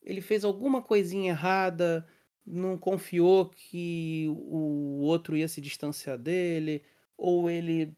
ele 0.00 0.20
fez 0.20 0.44
alguma 0.44 0.82
coisinha 0.82 1.32
errada, 1.32 2.06
não 2.46 2.76
confiou 2.78 3.48
que 3.48 4.26
o 4.28 5.00
outro 5.02 5.36
ia 5.36 5.48
se 5.48 5.60
distanciar 5.60 6.18
dele, 6.18 6.82
ou 7.16 7.50
ele, 7.50 7.94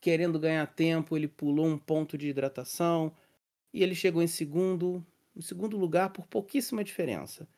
querendo 0.00 0.38
ganhar 0.38 0.66
tempo, 0.66 1.16
ele 1.16 1.28
pulou 1.28 1.66
um 1.66 1.78
ponto 1.78 2.16
de 2.18 2.28
hidratação 2.28 3.14
e 3.72 3.82
ele 3.82 3.94
chegou 3.94 4.22
em 4.22 4.26
segundo, 4.26 5.04
em 5.36 5.40
segundo 5.42 5.76
lugar 5.76 6.10
por 6.10 6.26
pouquíssima 6.26 6.84
diferença. 6.84 7.48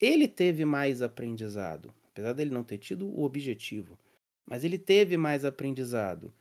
Ele 0.00 0.28
teve 0.28 0.64
mais 0.64 1.02
aprendizado 1.02 1.92
apesar 2.12 2.34
dele 2.34 2.50
não 2.50 2.62
ter 2.62 2.78
tido 2.78 3.08
o 3.08 3.24
objetivo, 3.24 3.98
mas 4.46 4.64
ele 4.64 4.78
teve 4.78 5.16
mais 5.16 5.44
aprendizado. 5.44 6.32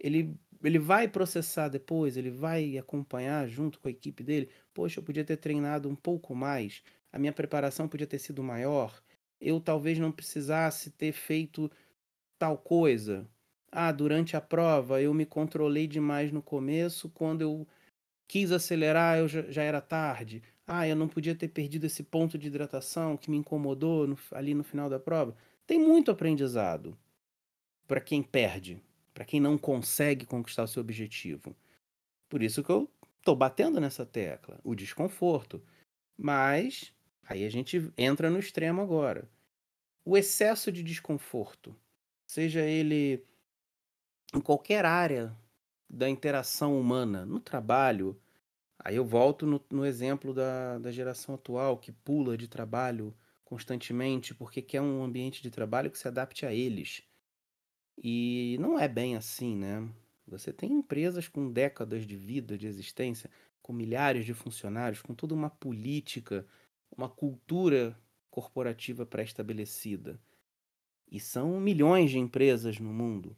Ele, 0.00 0.34
ele 0.62 0.78
vai 0.78 1.06
processar 1.06 1.68
depois, 1.68 2.16
ele 2.16 2.30
vai 2.30 2.78
acompanhar 2.78 3.46
junto 3.46 3.78
com 3.78 3.88
a 3.88 3.90
equipe 3.90 4.22
dele. 4.22 4.48
Poxa, 4.72 5.00
eu 5.00 5.04
podia 5.04 5.24
ter 5.24 5.36
treinado 5.36 5.88
um 5.88 5.94
pouco 5.94 6.34
mais, 6.34 6.82
a 7.12 7.18
minha 7.18 7.32
preparação 7.32 7.88
podia 7.88 8.06
ter 8.06 8.18
sido 8.18 8.42
maior, 8.42 9.02
eu 9.40 9.60
talvez 9.60 9.98
não 9.98 10.12
precisasse 10.12 10.90
ter 10.90 11.12
feito 11.12 11.70
tal 12.38 12.58
coisa. 12.58 13.28
Ah, 13.70 13.92
durante 13.92 14.36
a 14.36 14.40
prova 14.40 15.02
eu 15.02 15.12
me 15.14 15.26
controlei 15.26 15.86
demais 15.86 16.32
no 16.32 16.42
começo, 16.42 17.10
quando 17.10 17.42
eu 17.42 17.68
quis 18.28 18.52
acelerar 18.52 19.18
eu 19.18 19.28
já, 19.28 19.42
já 19.50 19.62
era 19.62 19.80
tarde. 19.80 20.42
Ah, 20.66 20.86
eu 20.86 20.96
não 20.96 21.08
podia 21.08 21.34
ter 21.34 21.48
perdido 21.48 21.86
esse 21.86 22.02
ponto 22.02 22.38
de 22.38 22.48
hidratação 22.48 23.16
que 23.16 23.30
me 23.30 23.38
incomodou 23.38 24.06
no 24.06 24.18
ali 24.32 24.54
no 24.54 24.64
final 24.64 24.88
da 24.90 25.00
prova. 25.00 25.34
Tem 25.66 25.78
muito 25.78 26.10
aprendizado 26.10 26.96
para 27.86 28.00
quem 28.00 28.22
perde, 28.22 28.82
para 29.14 29.24
quem 29.24 29.40
não 29.40 29.58
consegue 29.58 30.26
conquistar 30.26 30.64
o 30.64 30.68
seu 30.68 30.80
objetivo. 30.82 31.56
Por 32.28 32.42
isso 32.42 32.62
que 32.62 32.70
eu 32.70 32.90
tô 33.22 33.34
batendo 33.34 33.80
nessa 33.80 34.06
tecla, 34.06 34.60
o 34.62 34.74
desconforto. 34.74 35.62
Mas 36.18 36.92
aí 37.28 37.44
a 37.44 37.50
gente 37.50 37.92
entra 37.96 38.30
no 38.30 38.38
extremo 38.38 38.80
agora. 38.80 39.28
O 40.04 40.16
excesso 40.16 40.72
de 40.72 40.82
desconforto, 40.82 41.76
seja 42.26 42.62
ele 42.62 43.24
em 44.34 44.40
qualquer 44.40 44.84
área 44.84 45.36
da 45.88 46.08
interação 46.08 46.78
humana, 46.78 47.24
no 47.24 47.40
trabalho, 47.40 48.18
aí 48.78 48.96
eu 48.96 49.04
volto 49.04 49.46
no, 49.46 49.62
no 49.70 49.84
exemplo 49.84 50.32
da, 50.34 50.78
da 50.78 50.90
geração 50.90 51.34
atual 51.34 51.78
que 51.78 51.92
pula 51.92 52.36
de 52.36 52.48
trabalho 52.48 53.14
constantemente 53.44 54.34
porque 54.34 54.60
quer 54.60 54.80
um 54.80 55.02
ambiente 55.02 55.42
de 55.42 55.50
trabalho 55.50 55.90
que 55.90 55.98
se 55.98 56.08
adapte 56.08 56.44
a 56.44 56.52
eles. 56.52 57.02
E 57.96 58.56
não 58.60 58.78
é 58.78 58.86
bem 58.86 59.16
assim, 59.16 59.56
né? 59.56 59.88
Você 60.26 60.52
tem 60.52 60.72
empresas 60.72 61.26
com 61.26 61.50
décadas 61.50 62.06
de 62.06 62.16
vida, 62.16 62.56
de 62.56 62.66
existência, 62.66 63.30
com 63.62 63.72
milhares 63.72 64.24
de 64.24 64.34
funcionários, 64.34 65.02
com 65.02 65.14
toda 65.14 65.34
uma 65.34 65.50
política, 65.50 66.46
uma 66.96 67.08
cultura 67.08 67.98
corporativa 68.30 69.06
pré-estabelecida. 69.06 70.20
E 71.10 71.18
são 71.18 71.58
milhões 71.60 72.10
de 72.10 72.18
empresas 72.18 72.78
no 72.78 72.92
mundo. 72.92 73.36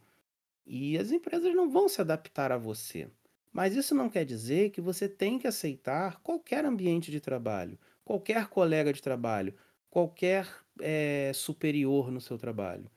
E 0.67 0.99
as 0.99 1.11
empresas 1.11 1.55
não 1.55 1.71
vão 1.71 1.89
se 1.89 2.01
adaptar 2.01 2.53
a 2.53 2.59
você. 2.59 3.09
Mas 3.53 3.75
isso 3.75 3.95
não 3.95 4.09
quer 4.09 4.25
dizer 4.25 4.71
que 4.71 4.81
você 4.81 5.09
tem 5.09 5.39
que 5.39 5.47
aceitar 5.47 6.21
qualquer 6.21 6.65
ambiente 6.65 7.11
de 7.11 7.21
trabalho, 7.21 7.79
qualquer 8.05 8.49
colega 8.49 8.93
de 8.93 9.03
trabalho, 9.03 9.55
qualquer 9.89 10.49
é, 10.81 11.33
superior 11.35 12.11
no 12.11 12.21
seu 12.21 12.39
trabalho. 12.39 12.91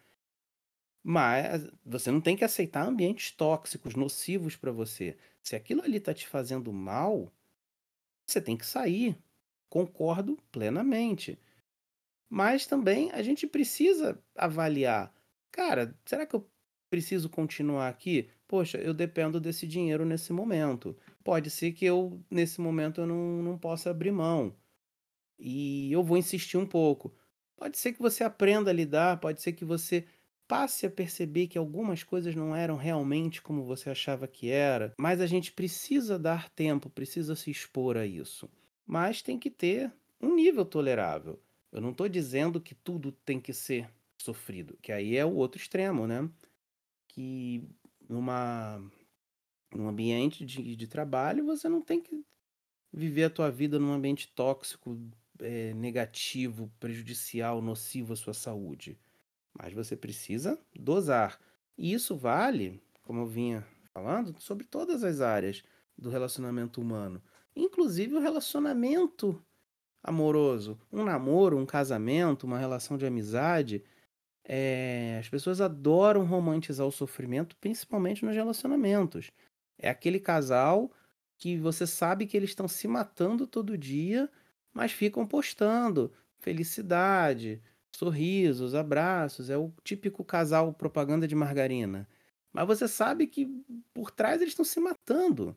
Mas 1.04 1.68
você 1.86 2.12
não 2.12 2.22
tem 2.22 2.36
que 2.36 2.46
aceitar 2.46 2.88
ambientes 2.88 3.32
tóxicos, 3.32 3.96
nocivos 3.96 4.56
para 4.56 4.72
você. 4.72 5.18
Se 5.42 5.56
aquilo 5.56 5.82
ali 5.82 5.98
está 5.98 6.14
te 6.14 6.28
fazendo 6.28 6.72
mal, 6.72 7.32
você 8.26 8.40
tem 8.40 8.56
que 8.56 8.66
sair. 8.66 9.18
Concordo 9.74 10.38
plenamente. 10.52 11.36
Mas 12.30 12.68
também 12.68 13.10
a 13.12 13.24
gente 13.24 13.48
precisa 13.48 14.24
avaliar. 14.36 15.12
Cara, 15.52 16.00
será 16.06 16.28
que 16.28 16.36
eu 16.36 16.48
preciso 16.92 17.28
continuar 17.28 17.90
aqui? 17.90 18.30
Poxa, 18.48 18.78
eu 18.78 18.94
dependo 18.94 19.40
desse 19.42 19.66
dinheiro 19.66 20.06
nesse 20.06 20.32
momento. 20.32 20.96
Pode 21.24 21.50
ser 21.50 21.72
que 21.72 21.86
eu, 21.86 22.24
nesse 22.30 22.62
momento, 22.62 23.02
eu 23.02 23.08
não, 23.08 23.42
não 23.42 23.58
possa 23.58 23.90
abrir 23.90 24.12
mão. 24.12 24.56
E 25.40 25.92
eu 25.92 26.04
vou 26.04 26.20
insistir 26.20 26.58
um 26.58 26.68
pouco. 26.68 27.12
Pode 27.58 27.80
ser 27.80 27.94
que 27.94 28.00
você 28.00 28.24
aprenda 28.24 28.70
a 28.70 28.74
lidar, 28.76 29.20
pode 29.20 29.42
ser 29.42 29.54
que 29.54 29.66
você 29.66 30.06
passe 30.48 30.86
a 30.86 30.92
perceber 30.92 31.48
que 31.48 31.58
algumas 31.58 32.04
coisas 32.04 32.36
não 32.36 32.56
eram 32.56 32.76
realmente 32.76 33.42
como 33.42 33.64
você 33.64 33.90
achava 33.90 34.28
que 34.28 34.52
era, 34.52 34.94
mas 35.00 35.20
a 35.20 35.26
gente 35.26 35.52
precisa 35.52 36.20
dar 36.20 36.48
tempo, 36.52 36.92
precisa 36.92 37.36
se 37.36 37.50
expor 37.50 37.98
a 37.98 38.06
isso. 38.06 38.48
Mas 38.86 39.22
tem 39.22 39.40
que 39.40 39.50
ter 39.50 39.92
um 40.20 40.36
nível 40.36 40.66
tolerável. 40.66 41.42
Eu 41.72 41.82
não 41.82 41.92
estou 41.92 42.08
dizendo 42.08 42.62
que 42.62 42.76
tudo 42.76 43.12
tem 43.12 43.40
que 43.40 43.54
ser 43.54 43.90
sofrido, 44.18 44.78
que 44.82 44.92
aí 44.92 45.18
é 45.18 45.26
o 45.26 45.34
outro 45.34 45.60
extremo, 45.60 46.08
né? 46.08 46.30
Que 47.08 47.68
numa 48.08 48.82
num 49.74 49.88
ambiente 49.88 50.46
de, 50.46 50.76
de 50.76 50.88
trabalho 50.88 51.46
você 51.46 51.68
não 51.68 51.82
tem 51.82 52.00
que 52.00 52.24
viver 52.92 53.24
a 53.24 53.30
tua 53.30 53.50
vida 53.50 53.80
num 53.80 53.92
ambiente 53.92 54.32
tóxico, 54.34 55.00
é, 55.40 55.74
negativo, 55.74 56.72
prejudicial, 56.80 57.62
nocivo 57.62 58.14
à 58.14 58.16
sua 58.16 58.34
saúde. 58.34 59.00
Mas 59.52 59.74
você 59.74 59.96
precisa 59.96 60.60
dosar. 60.76 61.40
E 61.78 61.92
isso 61.92 62.16
vale, 62.16 62.82
como 63.02 63.22
eu 63.22 63.28
vinha 63.28 63.66
falando, 63.92 64.40
sobre 64.40 64.66
todas 64.66 65.04
as 65.04 65.22
áreas 65.22 65.64
do 65.98 66.10
relacionamento 66.10 66.80
humano, 66.80 67.22
inclusive 67.56 68.16
o 68.16 68.20
relacionamento 68.20 69.42
amoroso, 70.04 70.80
um 70.92 71.04
namoro, 71.04 71.58
um 71.58 71.66
casamento, 71.66 72.46
uma 72.46 72.58
relação 72.58 72.98
de 72.98 73.06
amizade. 73.06 73.84
É... 74.46 75.18
as 75.20 75.30
pessoas 75.30 75.62
adoram 75.62 76.26
romantizar 76.26 76.86
o 76.86 76.92
sofrimento, 76.92 77.56
principalmente 77.58 78.26
nos 78.26 78.36
relacionamentos. 78.36 79.32
É 79.78 79.90
aquele 79.90 80.20
casal 80.20 80.92
que 81.38 81.58
você 81.58 81.88
sabe 81.88 82.26
que 82.28 82.38
eles 82.38 82.52
estão 82.52 82.68
se 82.68 82.88
matando 82.88 83.48
todo 83.48 83.78
dia, 83.78 84.30
mas 84.74 84.92
ficam 84.92 85.26
postando 85.26 86.14
felicidade, 86.40 87.62
sorrisos, 87.96 88.76
abraços, 88.76 89.50
é 89.50 89.58
o 89.58 89.72
típico 89.84 90.24
casal 90.24 90.74
propaganda 90.74 91.28
de 91.28 91.36
margarina. 91.36 92.08
Mas 92.52 92.68
você 92.68 92.88
sabe 92.88 93.28
que 93.28 93.48
por 93.94 94.12
trás 94.12 94.42
eles 94.42 94.52
estão 94.54 94.66
se 94.66 94.80
matando. 94.80 95.56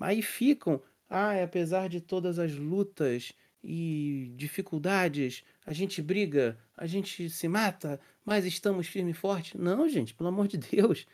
Aí 0.00 0.22
ficam, 0.22 0.82
ah, 1.12 1.42
apesar 1.42 1.88
de 1.88 2.00
todas 2.00 2.38
as 2.38 2.54
lutas 2.54 3.32
e 3.62 4.32
dificuldades, 4.36 5.44
a 5.64 5.72
gente 5.72 6.00
briga, 6.02 6.58
a 6.76 6.86
gente 6.86 7.28
se 7.28 7.46
mata, 7.48 8.00
mas 8.24 8.44
estamos 8.44 8.86
firme 8.86 9.12
e 9.12 9.14
forte. 9.14 9.56
Não, 9.58 9.88
gente, 9.88 10.14
pelo 10.14 10.28
amor 10.28 10.48
de 10.48 10.56
Deus. 10.58 11.06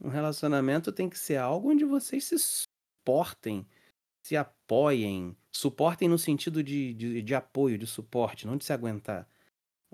Um 0.00 0.08
relacionamento 0.08 0.92
tem 0.92 1.08
que 1.08 1.18
ser 1.18 1.36
algo 1.36 1.70
onde 1.70 1.84
vocês 1.84 2.24
se 2.24 2.36
suportem, 2.38 3.66
se 4.22 4.36
apoiem. 4.36 5.36
Suportem 5.52 6.08
no 6.08 6.18
sentido 6.18 6.62
de, 6.62 6.92
de, 6.92 7.22
de 7.22 7.34
apoio, 7.34 7.78
de 7.78 7.86
suporte, 7.86 8.46
não 8.46 8.56
de 8.56 8.64
se 8.64 8.72
aguentar 8.72 9.26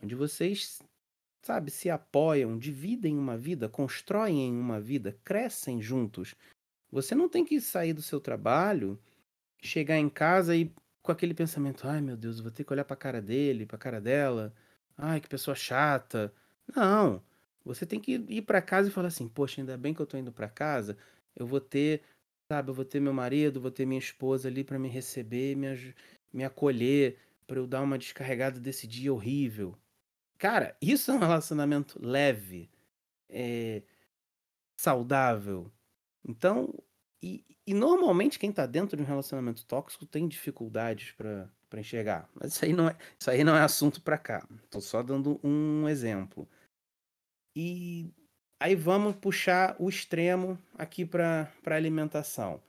onde 0.02 0.14
vocês, 0.14 0.82
sabe, 1.42 1.70
se 1.70 1.90
apoiam, 1.90 2.58
dividem 2.58 3.18
uma 3.18 3.36
vida, 3.36 3.68
constroem 3.68 4.50
uma 4.50 4.80
vida, 4.80 5.16
crescem 5.24 5.80
juntos. 5.80 6.34
Você 6.90 7.14
não 7.14 7.28
tem 7.28 7.44
que 7.44 7.60
sair 7.60 7.92
do 7.92 8.02
seu 8.02 8.20
trabalho, 8.20 8.98
chegar 9.62 9.98
em 9.98 10.08
casa 10.08 10.56
e 10.56 10.72
com 11.02 11.12
aquele 11.12 11.34
pensamento, 11.34 11.86
ai 11.88 12.00
meu 12.00 12.16
Deus, 12.16 12.38
eu 12.38 12.42
vou 12.44 12.52
ter 12.52 12.64
que 12.64 12.72
olhar 12.72 12.84
para 12.84 12.94
a 12.94 12.96
cara 12.96 13.22
dele, 13.22 13.66
para 13.66 13.76
a 13.76 13.78
cara 13.78 14.00
dela. 14.00 14.54
Ai, 14.96 15.20
que 15.20 15.28
pessoa 15.28 15.54
chata. 15.54 16.32
Não. 16.74 17.22
Você 17.64 17.86
tem 17.86 18.00
que 18.00 18.12
ir 18.28 18.42
para 18.42 18.60
casa 18.62 18.88
e 18.88 18.92
falar 18.92 19.08
assim: 19.08 19.28
"Poxa, 19.28 19.60
ainda 19.60 19.76
bem 19.78 19.94
que 19.94 20.00
eu 20.00 20.06
tô 20.06 20.16
indo 20.18 20.32
para 20.32 20.48
casa, 20.48 20.96
eu 21.36 21.46
vou 21.46 21.60
ter, 21.60 22.02
sabe, 22.50 22.70
eu 22.70 22.74
vou 22.74 22.84
ter 22.84 23.00
meu 23.00 23.12
marido, 23.14 23.60
vou 23.60 23.70
ter 23.70 23.86
minha 23.86 23.98
esposa 23.98 24.48
ali 24.48 24.64
para 24.64 24.78
me 24.78 24.88
receber, 24.88 25.56
me, 25.56 25.66
me 26.32 26.44
acolher, 26.44 27.18
para 27.46 27.58
eu 27.58 27.66
dar 27.66 27.82
uma 27.82 27.98
descarregada 27.98 28.60
desse 28.60 28.86
dia 28.86 29.12
horrível, 29.12 29.76
Cara, 30.38 30.76
isso 30.82 31.10
é 31.10 31.14
um 31.14 31.18
relacionamento 31.18 31.98
leve, 32.04 32.70
é, 33.28 33.82
saudável. 34.76 35.70
Então, 36.28 36.74
e, 37.22 37.44
e 37.66 37.74
normalmente 37.74 38.38
quem 38.38 38.52
tá 38.52 38.66
dentro 38.66 38.96
de 38.96 39.02
um 39.02 39.06
relacionamento 39.06 39.64
tóxico 39.66 40.06
tem 40.06 40.28
dificuldades 40.28 41.12
para 41.12 41.50
para 41.68 41.80
enxergar. 41.80 42.28
Mas 42.34 42.52
isso 42.52 42.64
aí 42.64 42.72
não 42.72 42.88
é, 42.88 42.96
isso 43.16 43.30
aí 43.30 43.44
não 43.44 43.54
é 43.56 43.62
assunto 43.62 44.02
para 44.02 44.18
cá. 44.18 44.44
Tô 44.68 44.80
só 44.80 45.04
dando 45.04 45.40
um 45.44 45.88
exemplo. 45.88 46.48
E 47.54 48.12
aí 48.58 48.74
vamos 48.74 49.14
puxar 49.14 49.76
o 49.78 49.88
extremo 49.88 50.58
aqui 50.74 51.06
para 51.06 51.46
para 51.62 51.76
alimentação. 51.76 52.60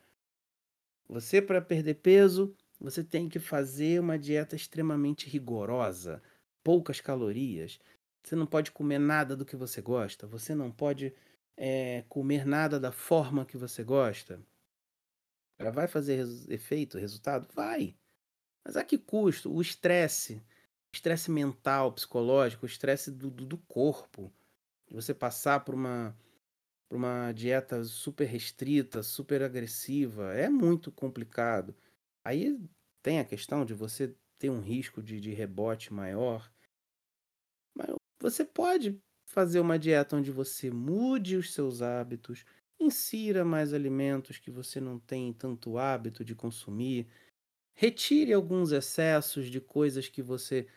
Você 1.09 1.41
para 1.41 1.59
perder 1.59 1.95
peso, 1.95 2.55
você 2.79 3.03
tem 3.03 3.27
que 3.27 3.39
fazer 3.39 3.99
uma 3.99 4.19
dieta 4.19 4.55
extremamente 4.55 5.27
rigorosa 5.27 6.21
poucas 6.63 7.01
calorias. 7.01 7.79
Você 8.23 8.35
não 8.35 8.45
pode 8.45 8.71
comer 8.71 8.99
nada 8.99 9.35
do 9.35 9.45
que 9.45 9.55
você 9.55 9.81
gosta. 9.81 10.27
Você 10.27 10.53
não 10.53 10.71
pode 10.71 11.13
é, 11.57 12.03
comer 12.09 12.45
nada 12.45 12.79
da 12.79 12.91
forma 12.91 13.45
que 13.45 13.57
você 13.57 13.83
gosta. 13.83 14.41
Ela 15.59 15.71
vai 15.71 15.87
fazer 15.87 16.15
res 16.15 16.49
efeito, 16.49 16.97
resultado? 16.97 17.47
Vai. 17.53 17.95
Mas 18.65 18.75
a 18.75 18.83
que 18.83 18.97
custo? 18.97 19.53
O 19.53 19.61
estresse, 19.61 20.43
estresse 20.93 21.29
mental, 21.29 21.93
psicológico, 21.93 22.65
o 22.65 22.69
estresse 22.69 23.11
do, 23.11 23.29
do, 23.29 23.45
do 23.45 23.57
corpo. 23.57 24.31
Você 24.89 25.13
passar 25.13 25.63
por 25.63 25.73
uma, 25.75 26.17
por 26.89 26.97
uma 26.97 27.31
dieta 27.31 27.83
super 27.83 28.25
restrita, 28.25 29.01
super 29.03 29.41
agressiva, 29.41 30.33
é 30.33 30.49
muito 30.49 30.91
complicado. 30.91 31.75
Aí 32.25 32.59
tem 33.01 33.19
a 33.19 33.25
questão 33.25 33.63
de 33.63 33.73
você 33.73 34.15
ter 34.37 34.49
um 34.49 34.59
risco 34.59 35.01
de, 35.01 35.19
de 35.19 35.31
rebote 35.31 35.93
maior. 35.93 36.51
Mas 37.75 37.95
você 38.19 38.43
pode 38.43 39.01
fazer 39.31 39.59
uma 39.59 39.79
dieta 39.79 40.17
onde 40.17 40.31
você 40.31 40.69
mude 40.69 41.37
os 41.37 41.53
seus 41.53 41.81
hábitos, 41.81 42.43
insira 42.79 43.45
mais 43.45 43.73
alimentos 43.73 44.37
que 44.37 44.51
você 44.51 44.81
não 44.81 44.99
tem 44.99 45.31
tanto 45.33 45.77
hábito 45.77 46.25
de 46.25 46.35
consumir, 46.35 47.07
retire 47.73 48.33
alguns 48.33 48.71
excessos 48.71 49.47
de 49.47 49.61
coisas 49.61 50.09
que 50.09 50.21
você 50.21 50.67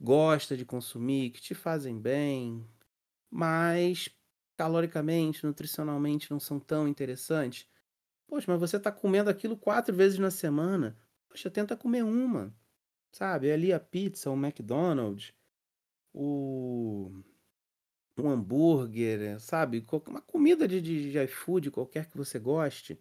gosta 0.00 0.56
de 0.56 0.64
consumir, 0.64 1.30
que 1.30 1.40
te 1.40 1.54
fazem 1.54 1.98
bem, 1.98 2.68
mas 3.30 4.10
caloricamente, 4.56 5.44
nutricionalmente 5.44 6.30
não 6.30 6.40
são 6.40 6.60
tão 6.60 6.86
interessantes. 6.86 7.66
Poxa, 8.26 8.46
mas 8.48 8.60
você 8.60 8.76
está 8.76 8.92
comendo 8.92 9.30
aquilo 9.30 9.56
quatro 9.56 9.94
vezes 9.94 10.18
na 10.18 10.30
semana. 10.30 10.96
poxa, 11.28 11.50
tenta 11.50 11.76
comer 11.76 12.04
uma, 12.04 12.54
sabe? 13.12 13.50
Ali 13.50 13.72
a 13.72 13.80
pizza, 13.80 14.30
o 14.30 14.34
McDonald's, 14.34 15.32
o 16.14 17.22
um 18.18 18.30
hambúrguer, 18.30 19.38
sabe? 19.40 19.82
Qualquer 19.82 20.10
uma 20.10 20.22
comida 20.22 20.66
de 20.66 20.80
de 20.80 21.10
de 21.10 21.18
iFood, 21.24 21.70
qualquer 21.70 22.06
que 22.06 22.16
você 22.16 22.38
goste. 22.38 22.98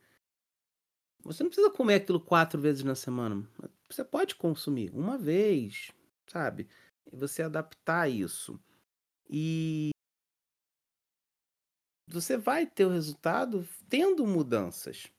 Você 1.24 1.44
não 1.44 1.50
precisa 1.50 1.72
comer 1.72 1.96
aquilo 1.96 2.20
4 2.20 2.60
vezes 2.62 2.84
na 2.84 2.96
semana. 2.96 3.48
Você 3.90 4.04
pode 4.04 4.36
consumir 4.36 4.92
uma 4.94 5.18
vez, 5.18 5.92
sabe? 6.28 6.68
E 7.12 7.16
você 7.16 7.42
adaptar 7.42 8.10
isso. 8.10 8.60
E 9.30 9.90
você 12.08 12.38
vai 12.38 12.66
ter 12.68 12.86
o 12.86 12.92
resultado 12.92 13.68
tendo 13.90 14.26
mudanças. 14.28 15.12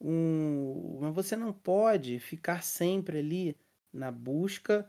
Um, 0.00 0.98
mas 1.00 1.14
você 1.14 1.36
não 1.36 1.52
pode 1.52 2.18
ficar 2.18 2.62
sempre 2.62 3.18
ali 3.18 3.56
na 3.92 4.10
busca 4.10 4.88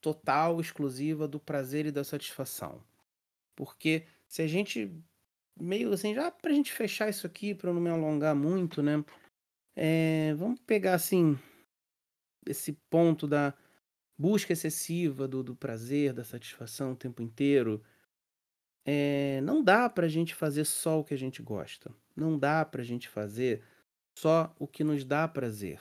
total, 0.00 0.60
exclusiva 0.60 1.26
do 1.26 1.40
prazer 1.40 1.86
e 1.86 1.92
da 1.92 2.04
satisfação. 2.04 2.82
Porque 3.54 4.06
se 4.26 4.42
a 4.42 4.46
gente 4.46 4.90
meio 5.58 5.92
assim, 5.92 6.14
já 6.14 6.30
pra 6.30 6.52
gente 6.52 6.72
fechar 6.72 7.08
isso 7.08 7.26
aqui, 7.26 7.54
para 7.54 7.70
eu 7.70 7.74
não 7.74 7.80
me 7.80 7.90
alongar 7.90 8.34
muito, 8.34 8.82
né? 8.82 9.04
É, 9.76 10.34
vamos 10.34 10.60
pegar 10.60 10.94
assim 10.94 11.38
esse 12.46 12.72
ponto 12.90 13.26
da 13.26 13.54
busca 14.18 14.52
excessiva 14.52 15.26
do, 15.26 15.42
do 15.42 15.56
prazer, 15.56 16.12
da 16.12 16.24
satisfação 16.24 16.92
o 16.92 16.96
tempo 16.96 17.22
inteiro. 17.22 17.82
É, 18.86 19.40
não 19.40 19.62
dá 19.62 19.88
pra 19.88 20.08
gente 20.08 20.34
fazer 20.34 20.64
só 20.64 21.00
o 21.00 21.04
que 21.04 21.14
a 21.14 21.18
gente 21.18 21.42
gosta. 21.42 21.94
Não 22.14 22.38
dá 22.38 22.64
pra 22.64 22.82
gente 22.82 23.08
fazer 23.08 23.64
só 24.18 24.54
o 24.58 24.66
que 24.68 24.84
nos 24.84 25.04
dá 25.04 25.26
prazer. 25.26 25.80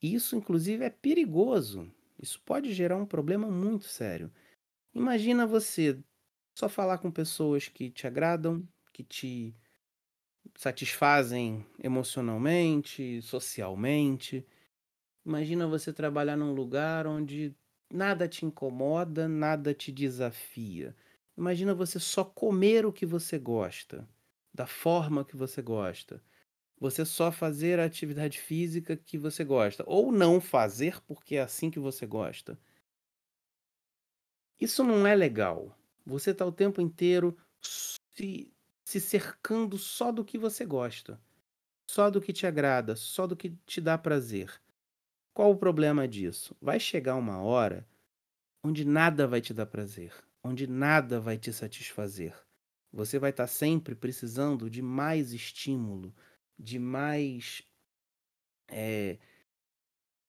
Isso, 0.00 0.36
inclusive, 0.36 0.84
é 0.84 0.90
perigoso. 0.90 1.92
Isso 2.18 2.40
pode 2.40 2.72
gerar 2.72 2.96
um 2.96 3.06
problema 3.06 3.50
muito 3.50 3.84
sério. 3.84 4.32
Imagina 4.94 5.46
você 5.46 5.98
só 6.54 6.68
falar 6.68 6.98
com 6.98 7.10
pessoas 7.10 7.68
que 7.68 7.90
te 7.90 8.06
agradam, 8.06 8.66
que 8.92 9.02
te 9.02 9.56
satisfazem 10.56 11.66
emocionalmente, 11.82 13.20
socialmente. 13.22 14.46
Imagina 15.24 15.66
você 15.66 15.92
trabalhar 15.92 16.36
num 16.36 16.52
lugar 16.52 17.06
onde 17.06 17.54
nada 17.92 18.28
te 18.28 18.44
incomoda, 18.44 19.28
nada 19.28 19.74
te 19.74 19.92
desafia. 19.92 20.96
Imagina 21.36 21.74
você 21.74 21.98
só 21.98 22.24
comer 22.24 22.84
o 22.84 22.92
que 22.92 23.06
você 23.06 23.38
gosta, 23.38 24.08
da 24.52 24.66
forma 24.66 25.24
que 25.24 25.36
você 25.36 25.62
gosta. 25.62 26.22
Você 26.78 27.04
só 27.04 27.30
fazer 27.30 27.78
a 27.78 27.84
atividade 27.84 28.40
física 28.40 28.96
que 28.96 29.16
você 29.16 29.44
gosta, 29.44 29.84
ou 29.86 30.12
não 30.12 30.40
fazer 30.40 31.00
porque 31.02 31.36
é 31.36 31.42
assim 31.42 31.70
que 31.70 31.78
você 31.78 32.06
gosta. 32.06 32.58
Isso 34.60 34.82
não 34.82 35.06
é 35.06 35.14
legal. 35.14 35.76
Você 36.04 36.30
está 36.30 36.44
o 36.44 36.52
tempo 36.52 36.80
inteiro 36.80 37.36
se, 37.60 38.52
se 38.84 39.00
cercando 39.00 39.78
só 39.78 40.10
do 40.12 40.24
que 40.24 40.38
você 40.38 40.64
gosta, 40.64 41.20
só 41.88 42.10
do 42.10 42.20
que 42.20 42.32
te 42.32 42.46
agrada, 42.46 42.96
só 42.96 43.26
do 43.26 43.36
que 43.36 43.50
te 43.66 43.80
dá 43.80 43.96
prazer. 43.96 44.60
Qual 45.34 45.50
o 45.50 45.56
problema 45.56 46.06
disso? 46.06 46.56
Vai 46.60 46.78
chegar 46.78 47.16
uma 47.16 47.40
hora 47.40 47.86
onde 48.62 48.84
nada 48.84 49.26
vai 49.26 49.40
te 49.40 49.52
dar 49.52 49.66
prazer, 49.66 50.12
onde 50.42 50.66
nada 50.66 51.20
vai 51.20 51.38
te 51.38 51.52
satisfazer. 51.52 52.34
Você 52.92 53.18
vai 53.18 53.30
estar 53.30 53.44
tá 53.44 53.48
sempre 53.48 53.94
precisando 53.94 54.68
de 54.68 54.82
mais 54.82 55.32
estímulo, 55.32 56.14
de 56.58 56.78
mais. 56.78 57.62
É... 58.68 59.18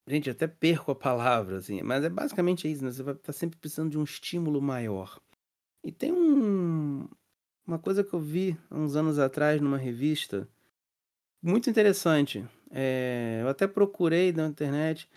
Gente, 0.08 0.30
até 0.30 0.48
perco 0.48 0.92
a 0.92 0.96
palavra, 0.96 1.58
assim, 1.58 1.82
mas 1.82 2.04
é 2.04 2.10
basicamente 2.10 2.70
isso, 2.70 2.84
né? 2.84 2.92
Você 2.92 3.04
vai 3.04 3.14
estar 3.14 3.28
tá 3.28 3.34
sempre 3.34 3.58
precisando 3.58 3.92
de 3.92 3.98
um 3.98 4.04
estímulo 4.04 4.62
maior. 4.62 5.22
E 5.84 5.92
tem 5.92 6.12
um, 6.14 7.08
uma 7.68 7.78
coisa 7.78 8.04
que 8.04 8.14
eu 8.14 8.20
vi 8.20 8.58
uns 8.72 8.96
anos 8.96 9.20
atrás 9.20 9.60
numa 9.60 9.78
revista, 9.78 10.48
muito 11.42 11.70
interessante. 11.70 12.48
É, 12.72 13.40
eu 13.42 13.50
até 13.50 13.68
procurei 13.68 14.32
na 14.32 14.48
internet 14.48 15.10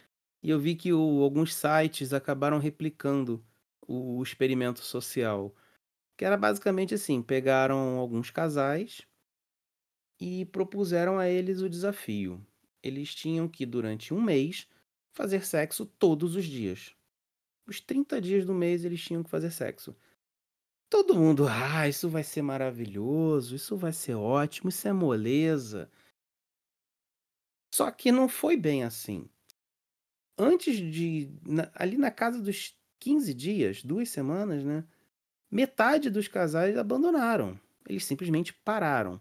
e 0.43 0.51
eu 0.51 0.59
vi 0.59 0.75
que 0.75 0.93
o, 0.93 1.23
alguns 1.23 1.55
sites 1.55 2.13
acabaram 2.13 2.59
replicando 2.59 3.45
o, 3.87 4.19
o 4.19 4.23
experimento 4.23 4.81
social. 4.81 5.55
Que 6.17 6.25
era 6.25 6.37
basicamente 6.37 6.95
assim: 6.95 7.23
pegaram 7.23 7.99
alguns 7.99 8.31
casais 8.31 9.07
e 10.21 10.45
propuseram 10.47 11.19
a 11.19 11.29
eles 11.29 11.61
o 11.61 11.69
desafio. 11.69 12.45
Eles 12.83 13.15
tinham 13.15 13.49
que, 13.49 13.67
durante 13.67 14.13
um 14.13 14.21
mês, 14.21 14.69
fazer 15.13 15.45
sexo 15.45 15.87
todos 15.87 16.35
os 16.35 16.45
dias. 16.45 16.95
Os 17.67 17.81
30 17.81 18.21
dias 18.21 18.45
do 18.45 18.55
mês 18.55 18.85
eles 18.85 19.03
tinham 19.03 19.23
que 19.23 19.31
fazer 19.31 19.51
sexo. 19.51 19.95
Todo 20.91 21.15
mundo, 21.15 21.47
ah, 21.49 21.89
isso 21.89 22.09
vai 22.09 22.23
ser 22.25 22.43
maravilhoso, 22.43 23.55
isso 23.55 23.77
vai 23.77 23.93
ser 23.93 24.15
ótimo, 24.15 24.69
isso 24.69 24.87
é 24.89 24.93
moleza. 24.93 25.89
Só 27.73 27.93
que 27.93 28.11
não 28.11 28.29
foi 28.29 28.57
bem 28.57 28.83
assim. 28.83 29.29
Antes 30.39 30.77
de. 30.79 31.31
na- 31.47 31.71
ali 31.75 31.97
na 31.97 32.11
casa 32.11 32.41
dos 32.41 32.77
15 32.99 33.33
dias, 33.35 33.83
duas 33.83 34.09
semanas, 34.11 34.65
né? 34.65 34.85
Metade 35.51 36.11
dos 36.11 36.29
casais 36.29 36.77
abandonaram. 36.79 37.61
Eles 37.89 38.05
simplesmente 38.05 38.53
pararam. 38.55 39.21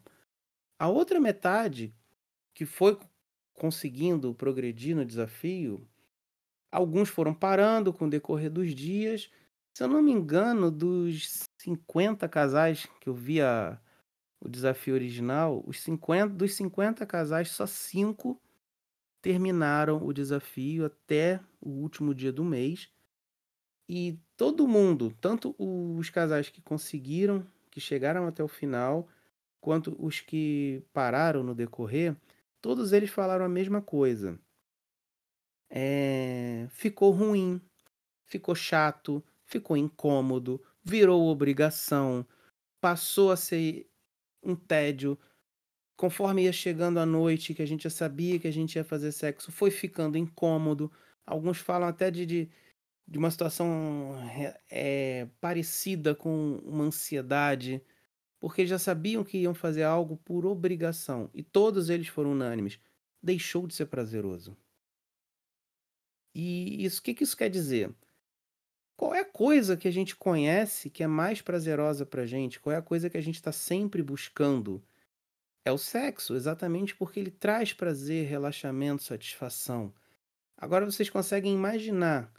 A 0.79 0.89
outra 0.89 1.19
metade, 1.19 1.95
que 2.53 2.65
foi 2.65 2.99
conseguindo 3.53 4.33
progredir 4.35 4.95
no 4.95 5.05
desafio, 5.05 5.87
alguns 6.71 7.09
foram 7.09 7.33
parando 7.33 7.93
com 7.93 8.05
o 8.05 8.09
decorrer 8.09 8.51
dos 8.51 8.75
dias. 8.75 9.31
Se 9.75 9.83
eu 9.83 9.89
não 9.89 10.01
me 10.01 10.09
engano, 10.09 10.71
dos 10.71 11.49
50 11.57 12.29
casais 12.29 12.87
que 13.01 13.09
eu 13.09 13.13
vi 13.13 13.41
a, 13.41 13.77
o 14.39 14.47
desafio 14.47 14.93
original, 14.93 15.61
os 15.67 15.81
50, 15.81 16.29
dos 16.33 16.53
50 16.55 17.05
casais, 17.05 17.51
só 17.51 17.67
5 17.67 18.41
terminaram 19.21 20.01
o 20.01 20.13
desafio 20.13 20.85
até 20.85 21.41
o 21.59 21.71
último 21.71 22.15
dia 22.15 22.31
do 22.31 22.45
mês. 22.45 22.89
E 23.89 24.17
todo 24.37 24.65
mundo, 24.65 25.13
tanto 25.19 25.53
os 25.59 26.09
casais 26.09 26.49
que 26.49 26.61
conseguiram, 26.61 27.45
que 27.69 27.81
chegaram 27.81 28.27
até 28.27 28.41
o 28.41 28.47
final, 28.47 29.09
quanto 29.59 29.93
os 29.99 30.21
que 30.21 30.85
pararam 30.93 31.43
no 31.43 31.53
decorrer, 31.53 32.15
todos 32.61 32.93
eles 32.93 33.09
falaram 33.09 33.43
a 33.43 33.49
mesma 33.49 33.81
coisa. 33.81 34.39
É, 35.69 36.65
ficou 36.69 37.11
ruim, 37.11 37.59
ficou 38.23 38.55
chato, 38.55 39.21
ficou 39.45 39.77
incômodo, 39.77 40.61
virou 40.83 41.27
obrigação, 41.27 42.25
passou 42.81 43.31
a 43.31 43.37
ser 43.37 43.89
um 44.43 44.55
tédio. 44.55 45.17
Conforme 45.97 46.43
ia 46.43 46.53
chegando 46.53 46.99
a 46.99 47.05
noite, 47.05 47.53
que 47.53 47.61
a 47.61 47.65
gente 47.65 47.83
já 47.83 47.89
sabia 47.89 48.39
que 48.39 48.47
a 48.47 48.51
gente 48.51 48.75
ia 48.75 48.83
fazer 48.83 49.11
sexo, 49.11 49.51
foi 49.51 49.71
ficando 49.71 50.17
incômodo. 50.17 50.91
Alguns 51.25 51.59
falam 51.59 51.87
até 51.87 52.11
de, 52.11 52.25
de, 52.25 52.49
de 53.07 53.17
uma 53.17 53.31
situação 53.31 54.15
é, 54.69 55.27
parecida 55.39 56.13
com 56.13 56.57
uma 56.63 56.83
ansiedade, 56.83 57.81
porque 58.39 58.65
já 58.67 58.77
sabiam 58.77 59.23
que 59.23 59.39
iam 59.39 59.53
fazer 59.53 59.83
algo 59.83 60.17
por 60.17 60.45
obrigação. 60.45 61.29
E 61.33 61.41
todos 61.41 61.89
eles 61.89 62.07
foram 62.07 62.33
unânimes. 62.33 62.79
Deixou 63.23 63.65
de 63.65 63.73
ser 63.73 63.87
prazeroso. 63.87 64.55
E 66.35 66.83
isso, 66.83 66.99
o 66.99 67.03
que, 67.03 67.13
que 67.13 67.23
isso 67.23 67.37
quer 67.37 67.49
dizer? 67.49 67.95
Qual 68.97 69.13
é 69.13 69.19
a 69.19 69.25
coisa 69.25 69.75
que 69.75 69.87
a 69.87 69.91
gente 69.91 70.15
conhece 70.15 70.89
que 70.89 71.03
é 71.03 71.07
mais 71.07 71.41
prazerosa 71.41 72.05
pra 72.05 72.25
gente? 72.25 72.59
Qual 72.59 72.73
é 72.73 72.77
a 72.77 72.81
coisa 72.81 73.09
que 73.09 73.17
a 73.17 73.21
gente 73.21 73.35
está 73.35 73.51
sempre 73.51 74.01
buscando? 74.01 74.81
É 75.65 75.71
o 75.71 75.77
sexo, 75.77 76.35
exatamente 76.35 76.95
porque 76.95 77.19
ele 77.19 77.31
traz 77.31 77.73
prazer, 77.73 78.27
relaxamento, 78.27 79.03
satisfação. 79.03 79.93
Agora 80.57 80.85
vocês 80.85 81.09
conseguem 81.09 81.53
imaginar 81.53 82.31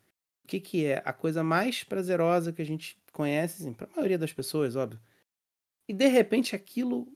o 0.44 0.48
que, 0.48 0.60
que 0.60 0.86
é 0.86 1.02
a 1.04 1.12
coisa 1.12 1.42
mais 1.42 1.84
prazerosa 1.84 2.52
que 2.52 2.62
a 2.62 2.66
gente 2.66 2.98
conhece, 3.12 3.62
assim, 3.62 3.74
para 3.74 3.86
a 3.86 3.96
maioria 3.96 4.18
das 4.18 4.32
pessoas, 4.32 4.76
óbvio. 4.76 5.00
E 5.88 5.92
de 5.92 6.06
repente 6.06 6.56
aquilo 6.56 7.12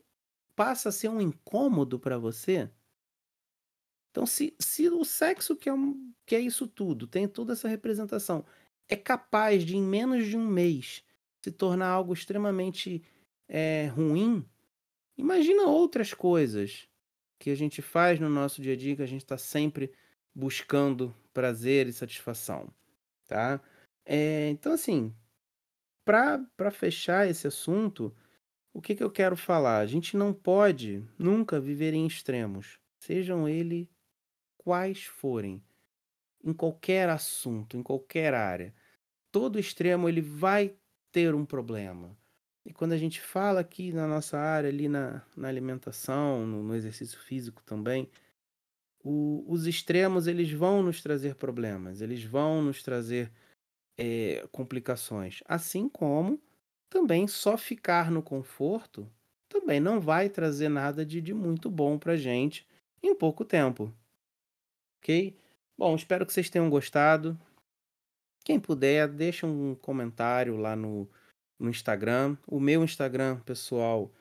passa 0.55 0.89
a 0.89 0.91
ser 0.91 1.09
um 1.09 1.21
incômodo 1.21 1.97
para 1.97 2.17
você. 2.17 2.69
Então, 4.11 4.25
se, 4.25 4.53
se 4.59 4.89
o 4.89 5.03
sexo, 5.05 5.55
que 5.55 5.69
é, 5.69 5.73
um, 5.73 6.13
que 6.25 6.35
é 6.35 6.39
isso 6.39 6.67
tudo, 6.67 7.07
tem 7.07 7.27
toda 7.27 7.53
essa 7.53 7.67
representação, 7.67 8.45
é 8.91 8.95
capaz 8.97 9.63
de, 9.63 9.77
em 9.77 9.81
menos 9.81 10.27
de 10.27 10.35
um 10.35 10.45
mês, 10.45 11.01
se 11.41 11.49
tornar 11.49 11.87
algo 11.87 12.13
extremamente 12.13 13.01
é, 13.47 13.87
ruim, 13.87 14.45
imagina 15.17 15.63
outras 15.63 16.13
coisas 16.13 16.89
que 17.39 17.49
a 17.49 17.55
gente 17.55 17.81
faz 17.81 18.19
no 18.19 18.29
nosso 18.29 18.61
dia 18.61 18.73
a 18.73 18.75
dia, 18.75 18.95
que 18.97 19.01
a 19.01 19.07
gente 19.07 19.21
está 19.21 19.37
sempre 19.37 19.93
buscando 20.35 21.15
prazer 21.33 21.87
e 21.87 21.93
satisfação, 21.93 22.69
tá? 23.25 23.61
É, 24.05 24.49
então, 24.49 24.73
assim, 24.73 25.15
para 26.03 26.69
fechar 26.69 27.29
esse 27.29 27.47
assunto, 27.47 28.13
o 28.73 28.81
que, 28.81 28.93
que 28.93 29.03
eu 29.03 29.09
quero 29.09 29.37
falar? 29.37 29.79
A 29.79 29.85
gente 29.85 30.17
não 30.17 30.33
pode 30.33 31.01
nunca 31.17 31.61
viver 31.61 31.93
em 31.93 32.05
extremos, 32.05 32.77
sejam 32.99 33.47
ele 33.47 33.89
quais 34.57 35.05
forem, 35.05 35.63
em 36.43 36.53
qualquer 36.53 37.09
assunto, 37.09 37.77
em 37.77 37.83
qualquer 37.83 38.33
área, 38.33 38.73
todo 39.31 39.59
extremo 39.59 40.09
ele 40.09 40.21
vai 40.21 40.75
ter 41.11 41.33
um 41.33 41.45
problema. 41.45 42.17
E 42.65 42.71
quando 42.71 42.93
a 42.93 42.97
gente 42.97 43.19
fala 43.19 43.59
aqui 43.59 43.91
na 43.91 44.07
nossa 44.07 44.37
área, 44.37 44.69
ali 44.69 44.87
na, 44.87 45.23
na 45.35 45.47
alimentação, 45.47 46.45
no, 46.45 46.63
no 46.63 46.75
exercício 46.75 47.19
físico 47.19 47.63
também, 47.63 48.09
o, 49.03 49.43
os 49.47 49.65
extremos 49.65 50.27
eles 50.27 50.51
vão 50.51 50.83
nos 50.83 51.01
trazer 51.01 51.35
problemas, 51.35 52.01
eles 52.01 52.23
vão 52.23 52.61
nos 52.61 52.83
trazer 52.83 53.31
é, 53.97 54.47
complicações. 54.51 55.41
Assim 55.45 55.89
como 55.89 56.39
também 56.89 57.27
só 57.27 57.57
ficar 57.57 58.11
no 58.11 58.21
conforto 58.21 59.09
também 59.49 59.79
não 59.79 59.99
vai 59.99 60.29
trazer 60.29 60.69
nada 60.69 61.05
de, 61.05 61.19
de 61.19 61.33
muito 61.33 61.69
bom 61.69 61.97
para 61.97 62.15
gente 62.15 62.65
em 63.03 63.13
pouco 63.15 63.43
tempo. 63.43 63.93
Ok? 64.99 65.35
Bom, 65.77 65.95
espero 65.95 66.25
que 66.25 66.31
vocês 66.31 66.49
tenham 66.49 66.69
gostado. 66.69 67.37
Quem 68.43 68.59
puder, 68.59 69.07
deixa 69.07 69.45
um 69.45 69.75
comentário 69.75 70.57
lá 70.57 70.75
no, 70.75 71.07
no 71.59 71.69
Instagram. 71.69 72.35
O 72.47 72.59
meu 72.59 72.83
Instagram 72.83 73.39
pessoal 73.41 74.11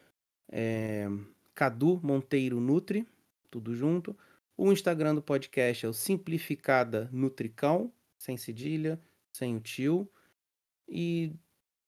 é 0.50 1.06
Cadu 1.54 2.00
Monteiro 2.02 2.60
Nutri, 2.60 3.06
tudo 3.50 3.74
junto. 3.74 4.16
O 4.56 4.70
Instagram 4.72 5.14
do 5.14 5.22
podcast 5.22 5.86
é 5.86 5.88
o 5.88 5.94
Simplificada 5.94 7.08
Nutricão, 7.10 7.90
sem 8.18 8.36
cedilha, 8.36 9.00
sem 9.32 9.56
o 9.56 9.60
tio. 9.60 10.06
E 10.86 11.32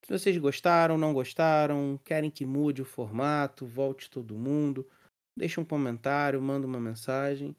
se 0.04 0.10
vocês 0.10 0.36
gostaram, 0.38 0.96
não 0.96 1.12
gostaram, 1.12 2.00
querem 2.02 2.30
que 2.30 2.46
mude 2.46 2.80
o 2.80 2.86
formato, 2.86 3.66
volte 3.66 4.10
todo 4.10 4.38
mundo, 4.38 4.88
deixa 5.36 5.60
um 5.60 5.64
comentário, 5.64 6.40
manda 6.40 6.66
uma 6.66 6.80
mensagem, 6.80 7.54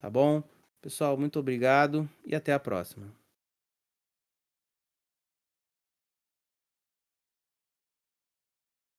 tá 0.00 0.10
bom? 0.10 0.42
Pessoal, 0.82 1.16
muito 1.16 1.38
obrigado 1.38 2.08
e 2.24 2.34
até 2.34 2.52
a 2.52 2.58
próxima. 2.58 3.25